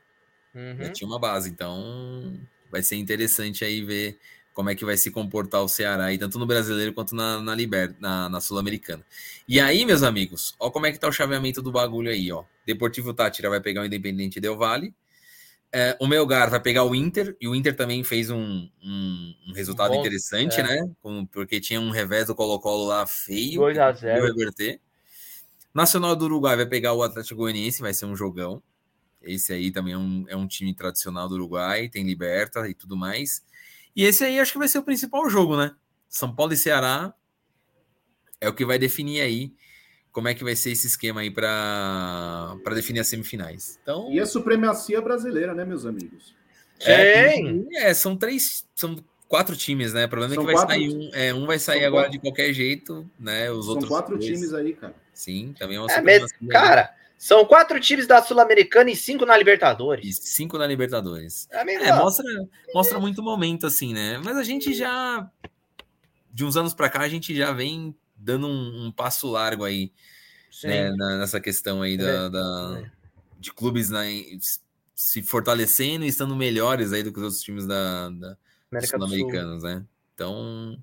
[0.53, 0.77] Uhum.
[0.77, 1.49] Já tinha uma base.
[1.49, 2.39] Então
[2.69, 4.19] vai ser interessante aí ver
[4.57, 7.53] como é que vai se comportar o Ceará, aí, tanto no brasileiro quanto na, na,
[7.53, 9.05] Liber, na, na Sul-Americana.
[9.47, 12.43] E aí, meus amigos, ó como é que tá o chaveamento do bagulho aí, ó.
[12.65, 14.95] Deportivo Tátira vai pegar o Independente Del Vale.
[15.71, 19.53] É, o Melgar vai pegar o Inter, e o Inter também fez um, um, um
[19.53, 20.63] resultado Bom, interessante, é.
[20.63, 20.89] né?
[21.03, 23.59] Com- porque tinha um revés do Colo-Colo lá feio.
[23.59, 24.21] 2 a que 0.
[24.21, 24.81] conseguiu reverter.
[25.71, 28.63] Nacional do Uruguai vai pegar o Atlético Goianiense, vai ser um jogão.
[29.21, 32.97] Esse aí também é um, é um time tradicional do Uruguai, tem Liberta e tudo
[32.97, 33.43] mais.
[33.97, 35.75] E esse aí acho que vai ser o principal jogo, né?
[36.07, 37.13] São Paulo e Ceará
[38.39, 39.51] é o que vai definir aí
[40.11, 43.79] como é que vai ser esse esquema aí para definir as semifinais.
[43.81, 46.35] Então, E a supremacia brasileira, né, meus amigos?
[46.79, 47.67] Tem.
[47.73, 48.95] é, são três, são
[49.27, 50.05] quatro times, né?
[50.05, 52.03] O problema São é que vai quatro- sair um, é, um vai sair são agora
[52.05, 53.49] quatro- de qualquer jeito, né?
[53.51, 54.25] Os São outros quatro dois.
[54.31, 54.95] times aí, cara.
[55.13, 56.27] Sim, também é uma É mesmo.
[56.49, 60.19] Cara, são quatro times da Sul-Americana e cinco na E Libertadores.
[60.21, 61.47] cinco na Libertadores.
[61.51, 62.25] Amigo, É, mostra,
[62.73, 64.17] mostra muito momento, assim, né?
[64.23, 65.29] Mas a gente já,
[66.31, 69.91] de uns anos pra cá, a gente já vem dando um, um passo largo aí,
[70.63, 72.91] né, na- nessa questão aí da, da- É.
[73.39, 74.05] de clubes né,
[74.95, 78.37] se fortalecendo e estando melhores aí do que os outros times da, da
[78.71, 79.17] América do Sul.
[79.17, 79.85] sul-americanos, né?
[80.15, 80.81] Então,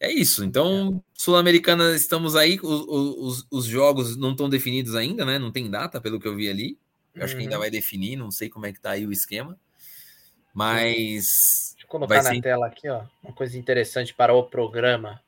[0.00, 0.44] é isso.
[0.44, 2.58] Então, Sul-Americana, estamos aí.
[2.62, 5.38] o- o- Os, os jogos não estão definidos ainda, né?
[5.38, 6.78] Não tem data, pelo que eu vi ali.
[7.14, 7.60] Eu acho que ainda Uhum.
[7.60, 9.56] vai definir, não sei como é que tá aí o esquema.
[10.52, 15.20] Mas Deixa eu colocar na ser- tela aqui, ó, uma coisa interessante para o programa.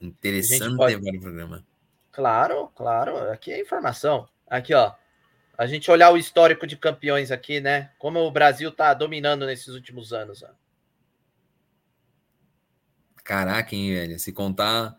[0.00, 1.64] interessante pode- para o programa.
[2.12, 4.28] Claro, claro, aqui é informação.
[4.46, 4.92] Aqui, ó.
[5.56, 7.90] A gente olhar o histórico de campeões aqui, né?
[7.98, 10.42] Como o Brasil tá dominando nesses últimos anos.
[10.42, 10.48] Ó.
[13.24, 14.18] Caraca, hein, velho?
[14.18, 14.96] Se contar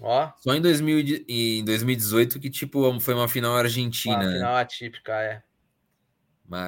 [0.00, 4.16] Ó, só em, 2000, e de- em 2018 que, tipo, foi uma final uma argentina,
[4.16, 4.32] né?
[4.32, 5.42] final atípica, é.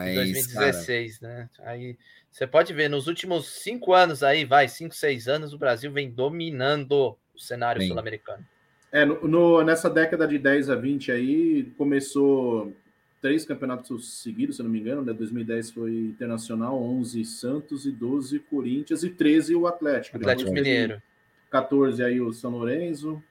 [0.05, 1.51] Em Mas, cara, 2016, né?
[1.61, 1.97] Aí
[2.31, 6.11] você pode ver, nos últimos cinco anos aí, vai, cinco, seis anos, o Brasil vem
[6.11, 8.45] dominando o cenário sul-americano.
[8.93, 12.73] É, no, no- nessa década de 10 a 20 aí, começou
[13.21, 15.13] três campeonatos seguidos, se eu não me engano, né?
[15.13, 20.17] 2010 foi Internacional, 11 Santos e 12 Corinthians e 13 o Atlético.
[20.17, 21.03] Atlético Depois Mineiro.
[21.51, 23.23] 14 aí o São Lourenço,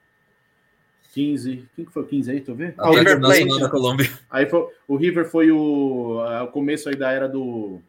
[1.12, 2.74] 15, quem que foi o 15 aí, tu vê?
[2.76, 3.60] Ah, o River Plate.
[3.60, 4.10] Da Colômbia.
[4.28, 7.80] Aí foi, o River foi o, o começo aí da era do,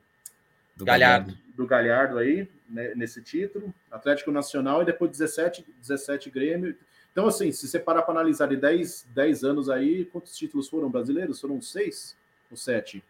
[0.76, 1.38] Do Galhardo.
[1.56, 6.76] do Galhardo aí, né, nesse título, Atlético Nacional e depois 17, 17 Grêmio.
[7.18, 10.88] Então, assim, se você parar para analisar de 10, 10 anos aí, quantos títulos foram
[10.88, 11.41] brasileiros?
[11.41, 12.15] Foram seis
[12.51, 13.03] ou sete?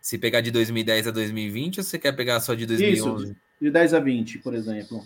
[0.00, 3.24] Se pegar de 2010 a 2020 ou você quer pegar só de 2011?
[3.24, 5.04] Isso, de 10 a 20, por exemplo.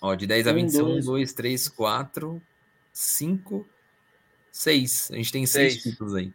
[0.00, 1.04] Ó, de 10 a Um, 20 são 1, dois.
[1.04, 2.42] 2, 3, 4,
[2.92, 3.66] 5,
[4.52, 5.10] 6.
[5.10, 5.82] A gente tem 6 Seis.
[5.82, 6.32] títulos aí.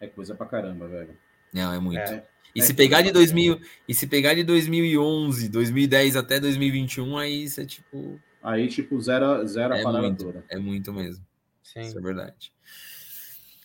[0.00, 1.16] É coisa pra caramba, velho.
[1.52, 2.00] Não, é muito.
[2.00, 2.26] É.
[2.52, 7.16] E É se pegar de pra 2000, e se pegar de 2011, 2010 até 2021,
[7.16, 10.24] aí isso é tipo, Aí, tipo, zero, zero É a parada muito.
[10.24, 10.44] toda.
[10.48, 11.24] é muito mesmo.
[11.62, 11.80] Sim.
[11.80, 12.52] Isso é verdade.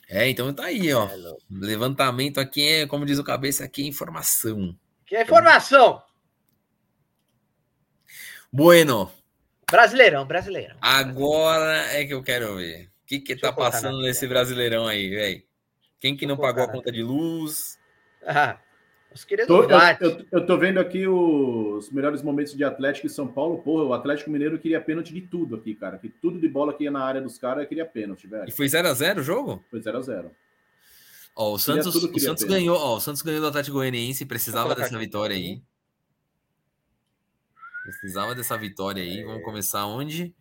[0.10, 1.08] É, então tá aí, ó.
[1.08, 1.16] É.
[1.50, 4.78] Levantamento aqui é, como diz o cabeça, aqui é informação.
[5.06, 6.02] Que é informação!
[8.52, 9.12] Bueno,
[9.72, 10.76] Brasileirão, brasileirão.
[10.80, 12.86] agora é que eu quero ver.
[12.86, 15.44] O que que Deixa tá passando nesse brasileirão aí, velho?
[16.00, 17.80] Quem que Deixa não pagou a conta de luz?
[18.26, 18.60] Ah,
[19.14, 20.02] os queridos Tô- eu, Vlat.
[20.02, 23.60] eu, eu tô vendo aqui os melhores momentos de Atlético e São Paulo.
[23.62, 25.98] Porra, o Atlético Mineiro queria pênalti de tudo aqui, cara.
[25.98, 28.52] Que tudo de bola que ia na área dos caras queria pênalti, E velho.
[28.52, 29.64] foi 0x0 o jogo?
[29.70, 30.30] Foi 0x0.
[31.36, 32.48] Ó, o Santos, tudo, o Santos pênalti.
[32.62, 35.06] ganhou, ó, o Santos ganhou do Atlético Goianiense, precisava dessa aqui.
[35.06, 35.62] vitória aí.
[37.84, 39.20] Precisava dessa vitória aí.
[39.20, 39.26] É.
[39.26, 40.34] Vamos começar onde?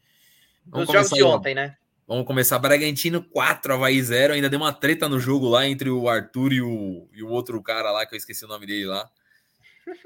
[0.67, 1.37] Vamos jogos começar de aí, ó.
[1.37, 1.77] ontem, né?
[2.07, 4.35] Vamos começar Bragantino 4, Havaí 0.
[4.35, 7.63] Ainda deu uma treta no jogo lá entre o Arthur e o, e o outro
[7.63, 9.09] cara lá, que eu esqueci o nome dele lá.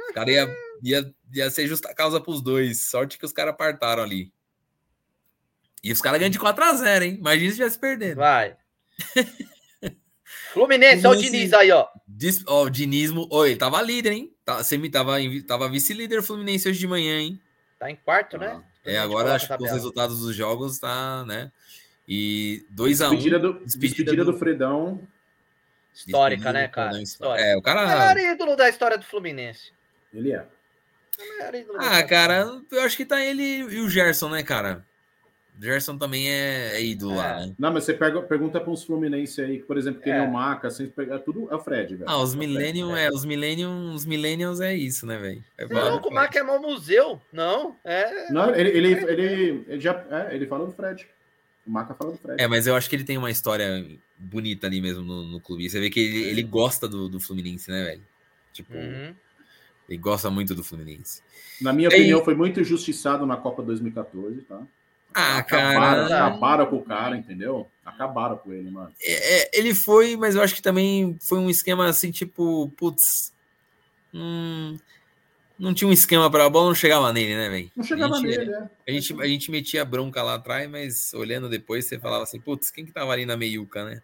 [0.08, 2.80] Os caras ia, ia, ia ser justa causa pros dois.
[2.82, 4.32] Sorte que os caras apartaram ali.
[5.82, 7.14] E os caras ganham de 4x0, hein?
[7.18, 8.16] Imagina se tivesse perdendo.
[8.16, 8.56] Vai.
[10.52, 11.86] Fluminense, olha o Diniz aí, ó.
[12.06, 13.28] Dis- Ó, o Dinismo.
[13.30, 14.34] Oi, ele tava líder, hein?
[14.44, 15.16] Tá, semi, tava,
[15.46, 17.40] tava vice-líder Fluminense hoje de manhã, hein?
[17.78, 18.62] Tá em quarto, né?
[18.84, 21.52] É, agora acho que os resultados dos jogos tá, né?
[22.08, 23.10] E 2x1.
[23.10, 24.32] Despedida, do, despedida despedida do...
[24.32, 25.00] do- Fredão.
[25.94, 27.00] Histórica, né, cara?
[27.00, 27.46] Histórica.
[27.46, 27.86] É, o O cara.
[27.86, 29.72] maior ídolo da história do Fluminense.
[30.12, 30.44] Ele é.
[31.70, 34.84] O Ah, cara, eu acho que tá ele e o Gerson, né, cara?
[35.58, 37.46] O Gerson também é, é ídolo lá, É.
[37.46, 37.54] né?
[37.58, 40.20] Não, mas você pega, pergunta para uns Fluminense aí, por exemplo, quem é, É.
[40.22, 42.04] o Maca, assim, pega, tudo é o Fred, velho.
[42.10, 42.46] Ah, os É o Fred.
[42.52, 43.06] Millennium, é.
[43.06, 45.42] é, os Millennium, os Millennials é isso, né, velho?
[45.56, 47.18] É é louco, o Mac é mau museu.
[47.32, 48.30] Não, é.
[48.30, 50.04] Não, ele, ele, ele, ele já.
[50.10, 51.08] É, ele falou do Fred.
[51.66, 52.40] O Maca falou do Fred.
[52.40, 53.84] É, mas eu acho que ele tem uma história
[54.16, 55.68] bonita ali mesmo no, no clube.
[55.68, 58.02] Você vê que ele, ele gosta do, do Fluminense, né, velho?
[58.52, 59.14] Tipo, Uhum.
[59.88, 61.22] ele gosta muito do Fluminense.
[61.60, 64.62] Na minha E- opinião, foi muito injustiçado na Copa 2014, tá?
[65.14, 66.26] Ah, acabaram, cara.
[66.26, 67.66] acabaram com o cara, entendeu?
[67.84, 68.92] Acabaram com ele, mano.
[69.00, 73.32] É, é, ele foi, mas eu acho que também foi um esquema assim, tipo, putz.
[74.12, 74.78] hum,
[75.58, 77.70] não tinha um esquema para a bola, não chegava nele, né, velho?
[77.76, 78.70] Não chegava a gente, nele, né?
[78.86, 82.70] A gente, a gente metia bronca lá atrás, mas olhando depois, você falava assim, putz,
[82.70, 84.02] quem que tava ali na meiuca, né?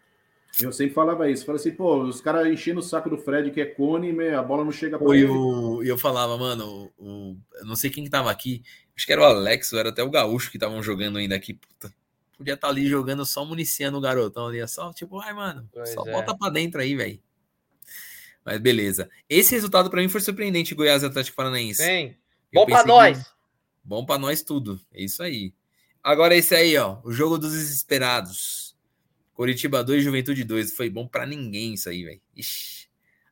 [0.61, 1.47] Eu sempre falava isso.
[1.47, 4.65] Falava assim, pô, os caras enchendo o saco do Fred, que é cone, a bola
[4.65, 5.29] não chega pra Foi ele.
[5.29, 5.83] o.
[5.83, 8.63] E eu falava, mano, o, eu não sei quem que tava aqui.
[8.95, 11.55] Acho que era o Alex, ou era até o Gaúcho que estavam jogando ainda aqui.
[11.55, 11.93] Puta,
[12.37, 14.59] podia estar ali jogando só municiando o garotão ali.
[14.59, 16.13] é Só tipo, ai, mano, Pois só é.
[16.13, 17.19] bota pra dentro aí, velho.
[18.45, 19.09] Mas beleza.
[19.29, 21.83] Esse resultado pra mim foi surpreendente, Goiás e Atlético Paranaense.
[21.83, 22.15] Sim.
[22.53, 23.27] Eu Bom pra pensei que- nós.
[23.85, 24.81] Bom pra nós tudo.
[24.93, 25.53] É isso aí.
[26.03, 26.99] Agora esse aí, ó.
[27.05, 28.75] O jogo dos desesperados.
[29.35, 30.75] Curitiba 2, Juventude 2.
[30.75, 32.21] Foi bom pra ninguém isso aí, velho.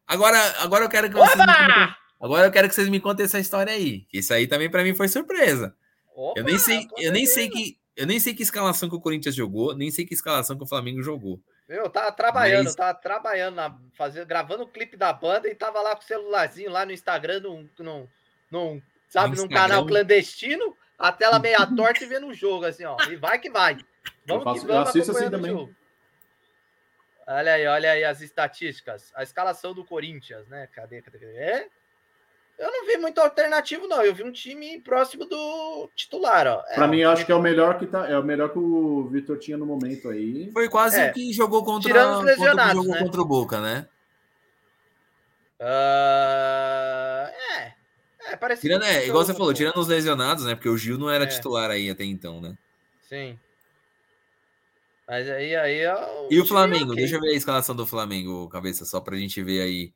[0.07, 1.95] Agora, agora eu quero que vocês me!
[2.21, 4.07] Agora eu quero que vocês me contem essa história aí.
[4.13, 5.75] Isso aí também pra mim foi surpresa.
[6.15, 9.01] Opa, Eu nem sei, eu nem sei que eu nem sei que escalação que o
[9.01, 11.41] Corinthians jogou, nem sei que escalação que o Flamengo jogou.
[11.71, 15.81] Meu, tava trabalhando, Mas- tava trabalhando, na, fazendo, gravando o clipe da banda e tava
[15.81, 18.09] lá com o celularzinho lá no Instagram, num, num,
[18.51, 22.85] num, sabe, No num canal clandestino, a tela meia torta e vendo o jogo, assim,
[22.85, 22.97] ó.
[23.09, 23.79] E vai que vai.
[24.27, 25.53] Vamos faço- que eu vamos assisto assim também.
[25.53, 25.73] jogo.
[27.25, 29.13] Olha aí, olha aí as estatísticas.
[29.15, 30.67] A escalação do Corinthians, né?
[30.73, 31.37] Cadê, cadê, cadê?
[31.37, 31.69] É?
[32.61, 34.05] Eu não vi muito alternativo, não.
[34.05, 36.63] Eu vi um time próximo do titular, ó.
[36.75, 38.51] Pra É, mim, um eu acho que é o melhor que tá, é o melhor
[38.53, 40.53] que o Vitor tinha no momento aí.
[40.53, 41.11] Foi quase É.
[41.11, 43.03] o que jogou contra, Tirando os contra o que lesionados, jogou né?
[43.03, 43.89] contra o Boca, né?
[45.59, 47.75] Ah, é.
[48.33, 50.55] É, parece Tirando, é, que igual você falou, tirando os lesionados, né?
[50.55, 51.27] Porque o Gil não era É.
[51.27, 52.55] titular aí até então, né?
[53.01, 53.39] Sim.
[55.09, 56.93] Mas aí, aí é o E o time Flamengo?
[56.93, 56.97] ok.
[56.97, 59.93] Deixa eu ver a escalação do Flamengo, cabeça, só pra gente ver aí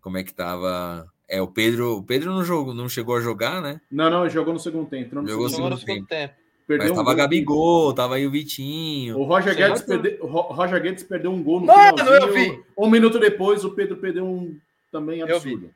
[0.00, 1.06] como é que tava.
[1.28, 3.80] É, o Pedro, o Pedro não jogou, não chegou a jogar, né?
[3.90, 5.06] Não, não, ele jogou no segundo tempo.
[5.06, 5.80] Entrou no Jogou segundo tempo.
[5.80, 6.34] no segundo tempo.
[6.66, 7.16] Perdeu Mas um tava gol.
[7.16, 9.18] Gabigol, tava aí o Vitinho.
[9.18, 9.54] O Roger.
[9.54, 10.18] Guedes, perde...
[10.20, 12.62] Roger Guedes perdeu um gol no Mano, eu vi.
[12.76, 14.58] Um minuto depois, o Pedro perdeu um
[14.90, 15.70] também absurdo.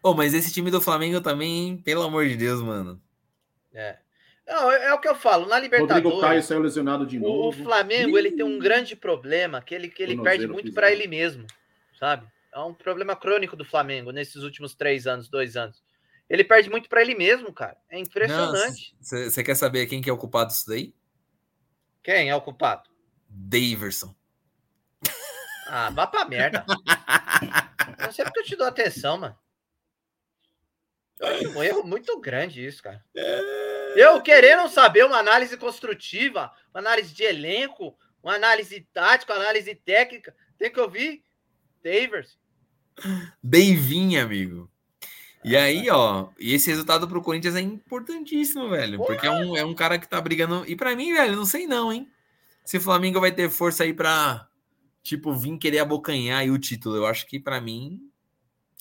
[0.00, 3.00] Pô, mas esse time do Flamengo também, pelo amor de Deus, mano.
[3.72, 3.96] É.
[4.46, 5.46] Não, é, é o que eu falo.
[5.46, 7.64] Na Rodrigo Libertadores, Caio saiu lesionado de o, o novo.
[7.64, 11.46] Flamengo ele tem um grande problema que ele, que ele perde muito para ele mesmo,
[11.98, 12.26] sabe?
[12.54, 15.82] É um problema crônico do Flamengo nesses últimos três anos, dois anos.
[16.30, 17.76] Ele perde muito para ele mesmo, cara.
[17.90, 18.96] É impressionante.
[19.00, 20.94] Você quer saber quem que é o culpado disso daí?
[22.00, 22.88] Quem é o culpado?
[23.28, 24.14] Daverson.
[25.66, 26.64] Ah, vá pra merda.
[27.98, 29.36] Não sei porque eu te dou atenção, mano.
[31.18, 33.04] Eu acho um erro muito grande isso, cara.
[33.96, 39.74] Eu querendo saber uma análise construtiva, uma análise de elenco, uma análise tática, uma análise
[39.74, 41.24] técnica, tem que ouvir
[41.82, 42.38] Davers.
[43.42, 44.70] Davinho, amigo.
[45.44, 48.98] E aí, ó, e esse resultado pro Corinthians é importantíssimo, velho.
[49.04, 50.64] Porque é um, é um cara que tá brigando.
[50.66, 52.08] E pra mim, velho, não sei não, hein?
[52.64, 54.48] Se o Flamengo vai ter força aí pra,
[55.02, 56.96] tipo, vir querer abocanhar aí o título.
[56.96, 58.00] Eu acho que pra mim.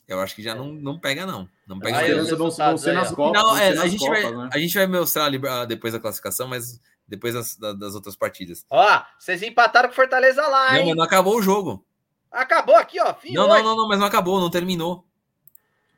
[0.08, 1.50] Eu acho que já não, não pega, não.
[1.68, 2.02] Não pega não.
[2.04, 3.12] esperanças vão, vão ser nas.
[3.12, 3.42] Copas.
[3.42, 4.50] Não, é, a gente, Copas, vai, né?
[4.54, 8.16] a gente vai mostrar ali, ah, depois da classificação, mas depois das, da- das outras
[8.16, 8.66] partidas.
[8.70, 10.86] Ó, vocês empataram com Fortaleza lá, Não, hein?
[10.88, 11.86] mas não acabou o jogo.
[12.34, 13.14] Acabou aqui, ó.
[13.14, 13.62] Fim Não, hoje.
[13.64, 15.06] não, não, não, mas não acabou, não terminou.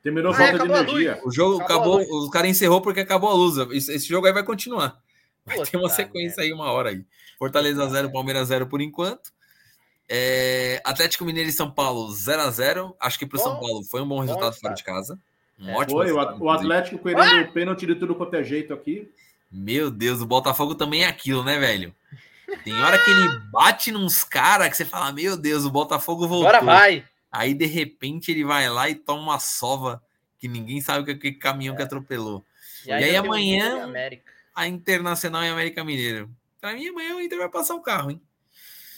[0.04, 1.22] Terminou Ah, falta de acabou a energia.
[1.24, 3.58] O jogo Acabou acabou, o cara encerrou porque acabou a luz.
[3.72, 5.00] Esse, esse jogo aí vai continuar.
[5.46, 6.42] Vai ter uma sequência merda.
[6.44, 7.04] aí, uma hora aí.
[7.40, 8.14] Fortaleza Puta 0, merda.
[8.14, 9.32] Palmeiras 0 por enquanto.
[10.08, 13.84] É, Atlético Mineiro e São Paulo 0 a 0 Acho que pro São Bom- Paulo
[13.84, 14.76] foi um bom resultado fora resultado.
[14.78, 15.20] de casa.
[15.60, 15.76] Um É.
[15.78, 16.50] ótimo Foi, o, resultado, o.
[16.52, 19.10] Atlético querendo o pênalti de tudo quanto é jeito aqui.
[19.52, 21.96] Meu Deus, o Botafogo também é aquilo, né, velho?
[22.64, 26.48] Tem hora que ele bate nos caras que você fala, meu Deus, o Botafogo voltou.
[26.48, 27.06] Agora vai.
[27.32, 30.02] Aí, de repente, ele vai lá e toma uma sova
[30.38, 31.78] que ninguém sabe que, que caminhão É.
[31.78, 32.44] que atropelou.
[32.86, 33.92] E, aí tem um amanhã-.
[34.54, 36.30] A Internacional e América Mineiro.
[36.62, 38.22] Pra mim, amanhã o Inter vai passar o carro, hein?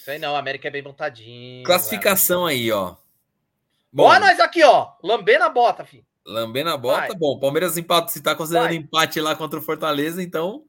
[0.05, 1.64] Sei não, a América é bem montadinho.
[1.66, 2.95] Classificação aí, ó.
[3.91, 4.91] Bom, nós aqui, ó.
[5.03, 6.05] Lambendo a bota, filho.
[6.26, 7.08] lambendo a bota.
[7.08, 7.16] Vai.
[7.16, 8.76] Bom, Palmeiras empate, se tá considerando Vai.
[8.76, 10.64] empate lá contra o Fortaleza, então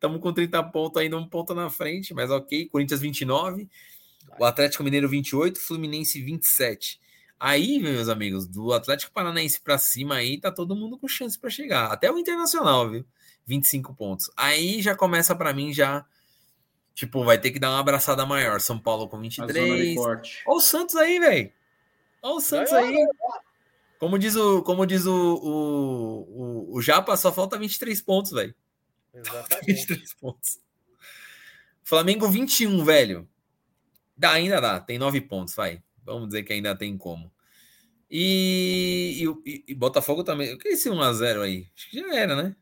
[0.00, 2.66] estamos com 30 pontos ainda, um ponto na frente, mas ok.
[2.70, 3.68] Corinthians 29,
[4.38, 6.98] o Atlético Mineiro 28, Fluminense 27.
[7.38, 11.50] Aí, meus amigos, do Atlético Paranaense pra cima aí, tá todo mundo com chance pra
[11.50, 11.92] chegar.
[11.92, 13.04] Até o Internacional, viu?
[13.46, 14.30] 25 pontos.
[14.36, 16.04] Aí já começa pra mim já
[16.94, 18.60] tipo, vai ter que dar uma abraçada maior.
[18.60, 19.96] São Paulo com A zona de 23.
[19.96, 20.42] corte.
[20.46, 21.52] Olha o Santos aí, velho.
[22.22, 22.96] Olha o Santos aí.
[23.98, 28.54] Como diz o, como diz o, o, o, o Japa, só falta 23 pontos, velho.
[29.14, 29.66] Exatamente.
[29.66, 30.58] 23 pontos.
[31.82, 33.28] Flamengo 21, velho.
[34.16, 34.80] Dá, ainda dá.
[34.80, 35.82] Tem 9 pontos, vai.
[36.04, 37.32] Vamos dizer que ainda tem como.
[38.10, 40.52] E, e, e Botafogo também.
[40.54, 41.66] O que é esse 1x0 aí?
[41.76, 42.56] Acho que já era, né?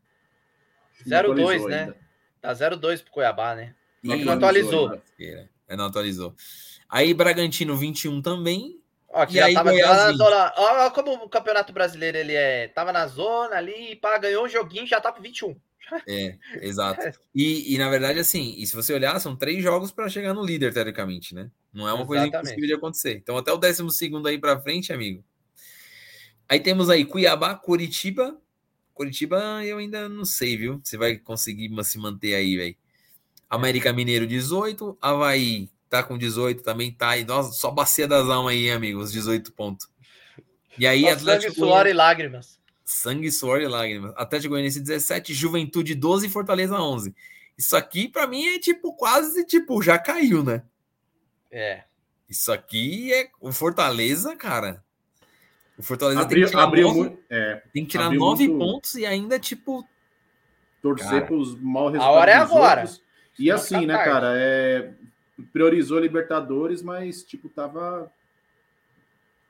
[1.05, 1.79] 0-2, Atualizou né?
[1.81, 1.97] ainda.
[2.41, 3.75] Tá 0-2 pro Cuiabá, né?
[4.03, 5.01] Não Ih, atualizou.
[5.67, 6.35] É, não atualizou.
[6.87, 8.81] Aí Bragantino 21 também.
[9.09, 10.17] Ó, que E aí, tava Goiás já na 20.
[10.17, 10.53] zona.
[10.55, 12.67] Ó, ó como o Campeonato Brasileiro ele é.
[12.69, 15.59] Tava na zona ali, pá, ganhou um joguinho, já tá pro 21.
[16.07, 17.01] É, exato.
[17.33, 20.43] E, e na verdade, assim, e se você olhar, são três jogos para chegar no
[20.43, 21.49] líder, teoricamente, né?
[21.71, 22.47] Não é uma coisa Exatamente.
[22.47, 23.17] impossível de acontecer.
[23.17, 25.23] Então, até o décimo segundo aí para frente, amigo.
[26.49, 28.37] Aí temos aí Cuiabá, Curitiba.
[28.93, 30.81] Curitiba, eu ainda não sei, viu?
[30.83, 32.75] Se vai conseguir se manter aí, velho.
[33.49, 34.97] América Mineiro, 18.
[34.99, 37.25] Havaí tá com 18 também, tá aí.
[37.25, 39.89] Nossa, só bacia das almas aí, amigos, 18 pontos.
[40.77, 42.58] E aí, sangue, Atlético suor e lágrimas.
[42.89, 44.13] Sangue, suor e lágrimas.
[44.15, 47.15] Atlético Goianiense 17, Juventude 12 e Fortaleza 11.
[47.57, 50.63] Isso aqui, pra mim, é tipo quase, tipo, já caiu, né?
[51.51, 51.83] É.
[52.29, 54.83] Isso aqui é o Fortaleza, cara.
[55.77, 57.19] O Fortaleza tem Abriu, que tirar, abriu nove, muito.
[57.29, 59.87] É, tem que tirar nove muito- pontos e ainda, tipo,
[60.81, 61.25] torcer Cara.
[61.25, 62.17] para os mal A resultados.
[62.17, 62.81] hora é agora.
[62.81, 63.03] outros.
[63.37, 64.09] E assim, né, tarde.
[64.11, 64.33] cara?
[64.35, 64.93] É,
[65.53, 68.11] priorizou a Libertadores, mas, tipo, tava.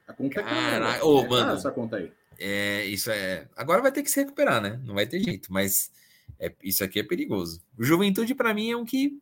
[0.08, 0.56] A conta é cara.
[0.72, 0.98] Caraca.
[0.98, 1.04] né?
[1.04, 1.46] Ô, É mano.
[1.46, 2.12] cara essa conta aí.
[2.40, 3.48] É, isso é.
[3.56, 4.80] Agora vai ter que se recuperar, né?
[4.86, 5.92] Não vai ter jeito, mas
[6.40, 7.62] é, isso aqui é perigoso.
[7.78, 9.20] O Juventude, pra mim, é um que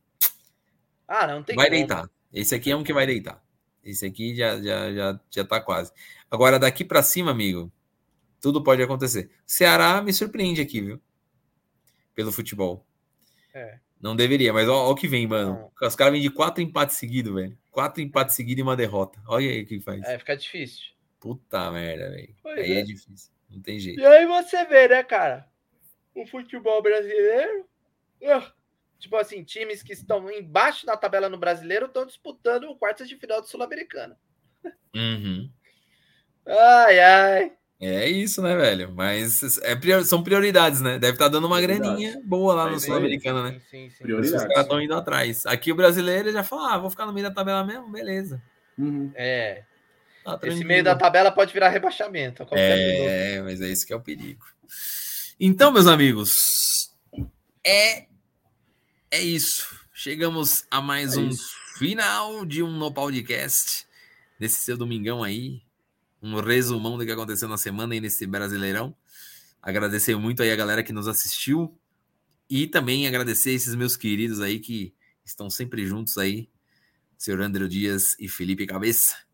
[1.07, 1.77] Ah, não tem vai como.
[1.77, 2.09] deitar.
[2.31, 3.43] Esse aqui é um que vai deitar.
[3.83, 5.91] Esse aqui já, já, já, já tá quase.
[6.29, 7.71] Agora, daqui pra cima, amigo,
[8.41, 9.31] Tudo pode acontecer.
[9.45, 11.01] Ceará me surpreende aqui, viu?
[12.13, 12.85] Pelo futebol.
[13.53, 13.79] É.
[13.99, 15.71] Não deveria, mas ó, ó o que vem, mano.
[15.81, 15.87] Não.
[15.87, 17.57] Os caras vêm de quatro empates seguidos, velho.
[17.71, 19.19] Quatro empates seguidos e uma derrota.
[19.27, 20.03] Olha aí o que faz.
[20.03, 20.85] É, fica difícil.
[21.19, 22.35] Puta merda, velho.
[22.45, 22.79] Aí é.
[22.79, 23.31] é difícil.
[23.49, 23.99] Não tem jeito.
[23.99, 25.47] E aí você vê, né, cara?
[26.13, 27.65] O futebol brasileiro.
[28.99, 33.15] Tipo assim, times que estão embaixo na tabela no brasileiro estão disputando o quartas de
[33.15, 34.17] final do Sul-Americana.
[34.95, 35.49] Uhum.
[36.47, 37.51] Ai, ai.
[37.79, 38.91] É isso, né, velho?
[38.91, 40.97] Mas é prior- são prioridades, né?
[40.97, 42.79] Deve estar dando uma graninha boa lá É no aí.
[42.79, 43.61] Sul-Americano, né?
[43.69, 44.11] Sim, sim.
[44.13, 45.45] Os caras estão indo atrás.
[45.45, 48.41] Aqui o brasileiro já fala, ah, vou ficar no meio da tabela mesmo, beleza.
[48.79, 49.11] Uhum.
[49.13, 49.63] É.
[50.35, 52.43] Tá Esse meio da tabela pode virar rebaixamento.
[52.43, 52.59] minuto.
[53.09, 54.45] É, mas é isso que é o perigo.
[55.39, 56.35] Então, meus amigos,
[57.65, 58.07] é
[59.09, 59.77] é isso.
[59.93, 61.49] Chegamos a mais É um isso.
[61.77, 63.87] final de um No Podcast
[64.39, 65.61] nesse seu domingão aí,
[66.21, 68.95] um resumão do que aconteceu na semana e nesse Brasileirão.
[69.61, 71.77] Agradecer muito aí a galera que nos assistiu
[72.49, 74.93] e também agradecer esses meus queridos aí que
[75.25, 76.49] estão sempre juntos aí,
[77.17, 79.26] senhor André Dias e Felipe Cabeça.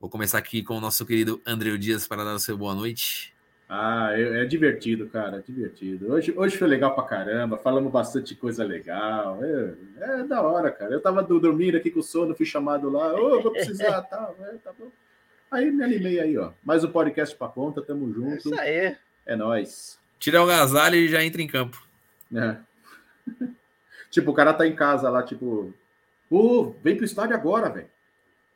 [0.00, 3.34] Vou começar aqui com o nosso querido André Dias para dar o seu boa noite.
[3.68, 6.12] Ah, é, é divertido, cara, é divertido.
[6.12, 9.38] Hoje, hoje foi legal pra caramba, falamos bastante coisa legal.
[9.44, 10.92] É, é da hora, cara.
[10.92, 13.98] Eu tava do- dormindo aqui com sono, fui chamado lá, ô, vou precisar,
[14.40, 14.90] é, tá bom.
[15.50, 16.52] Aí me animei aí, ó.
[16.64, 18.36] Mais um podcast pra conta, tamo É junto.
[18.38, 18.96] isso aí.
[19.26, 19.98] É nóis.
[20.18, 21.80] Tira o agasalho e já entra em campo.
[22.34, 22.56] É.
[24.10, 25.72] tipo, o cara tá em casa lá, tipo,
[26.28, 27.88] ô, vem pro estádio agora, velho.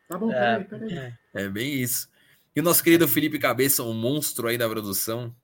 [0.09, 0.61] Tá bom, É.
[0.61, 1.13] peraí, peraí.
[1.35, 2.09] É bem isso.
[2.55, 5.35] E o nosso querido Felipe Cabeça, um monstro aí da produção.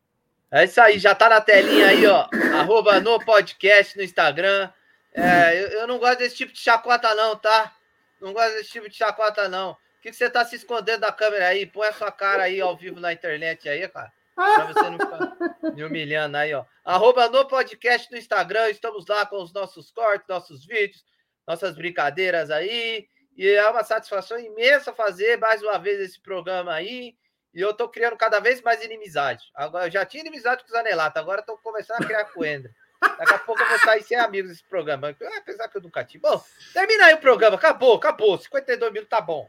[0.51, 2.29] É isso aí, já tá na telinha aí, ó.
[2.59, 4.71] Arroba no podcast no Instagram.
[5.13, 7.75] É, eu, eu não gosto desse tipo de chacota, não, tá?
[8.21, 9.73] Não gosto desse tipo de chacota, não.
[9.73, 11.67] O que, que você tá se escondendo da câmera aí?
[11.67, 14.13] Põe a sua cara aí ao vivo na internet aí, cara.
[14.35, 15.37] Pra você não ficar
[15.75, 16.65] me humilhando aí, ó.
[16.85, 18.71] Arroba no podcast no Instagram.
[18.71, 21.05] Estamos lá com os nossos cortes, nossos vídeos,
[21.47, 23.07] nossas brincadeiras aí.
[23.41, 27.17] E é uma satisfação imensa fazer mais uma vez esse programa aí.
[27.55, 29.45] E eu tô criando cada vez mais inimizade.
[29.55, 32.45] Agora, eu já tinha inimizade com o Zanelato, agora tô começando a criar com o
[32.45, 32.71] Ender.
[33.01, 35.09] Daqui a pouco eu vou sair sem amigos desse programa.
[35.09, 36.21] Ah, Apesar que eu nunca tive.
[36.21, 37.57] Bom, termina aí o programa.
[37.57, 38.37] Acabou, acabou.
[38.37, 39.49] 52 minutos tá bom.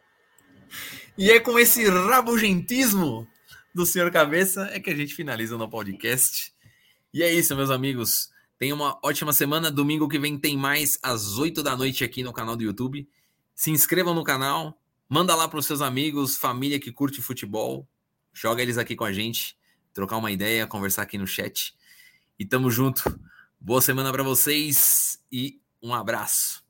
[1.18, 3.28] E é com esse rabugentismo
[3.76, 6.54] do senhor Cabeça é que a gente finaliza no podcast.
[7.14, 8.32] E é isso, meus amigos.
[8.58, 9.70] Tenha uma ótima semana.
[9.70, 13.06] Domingo que vem tem mais às 8 da noite aqui no canal do YouTube.
[13.62, 14.76] Se inscrevam no canal.
[15.08, 17.88] Manda lá para os seus amigos, família que curte futebol.
[18.34, 19.56] Joga eles aqui com a gente.
[19.94, 21.76] Trocar uma ideia, conversar aqui no chat.
[22.40, 23.04] E tamo junto.
[23.60, 26.61] Boa semana para vocês e um abraço.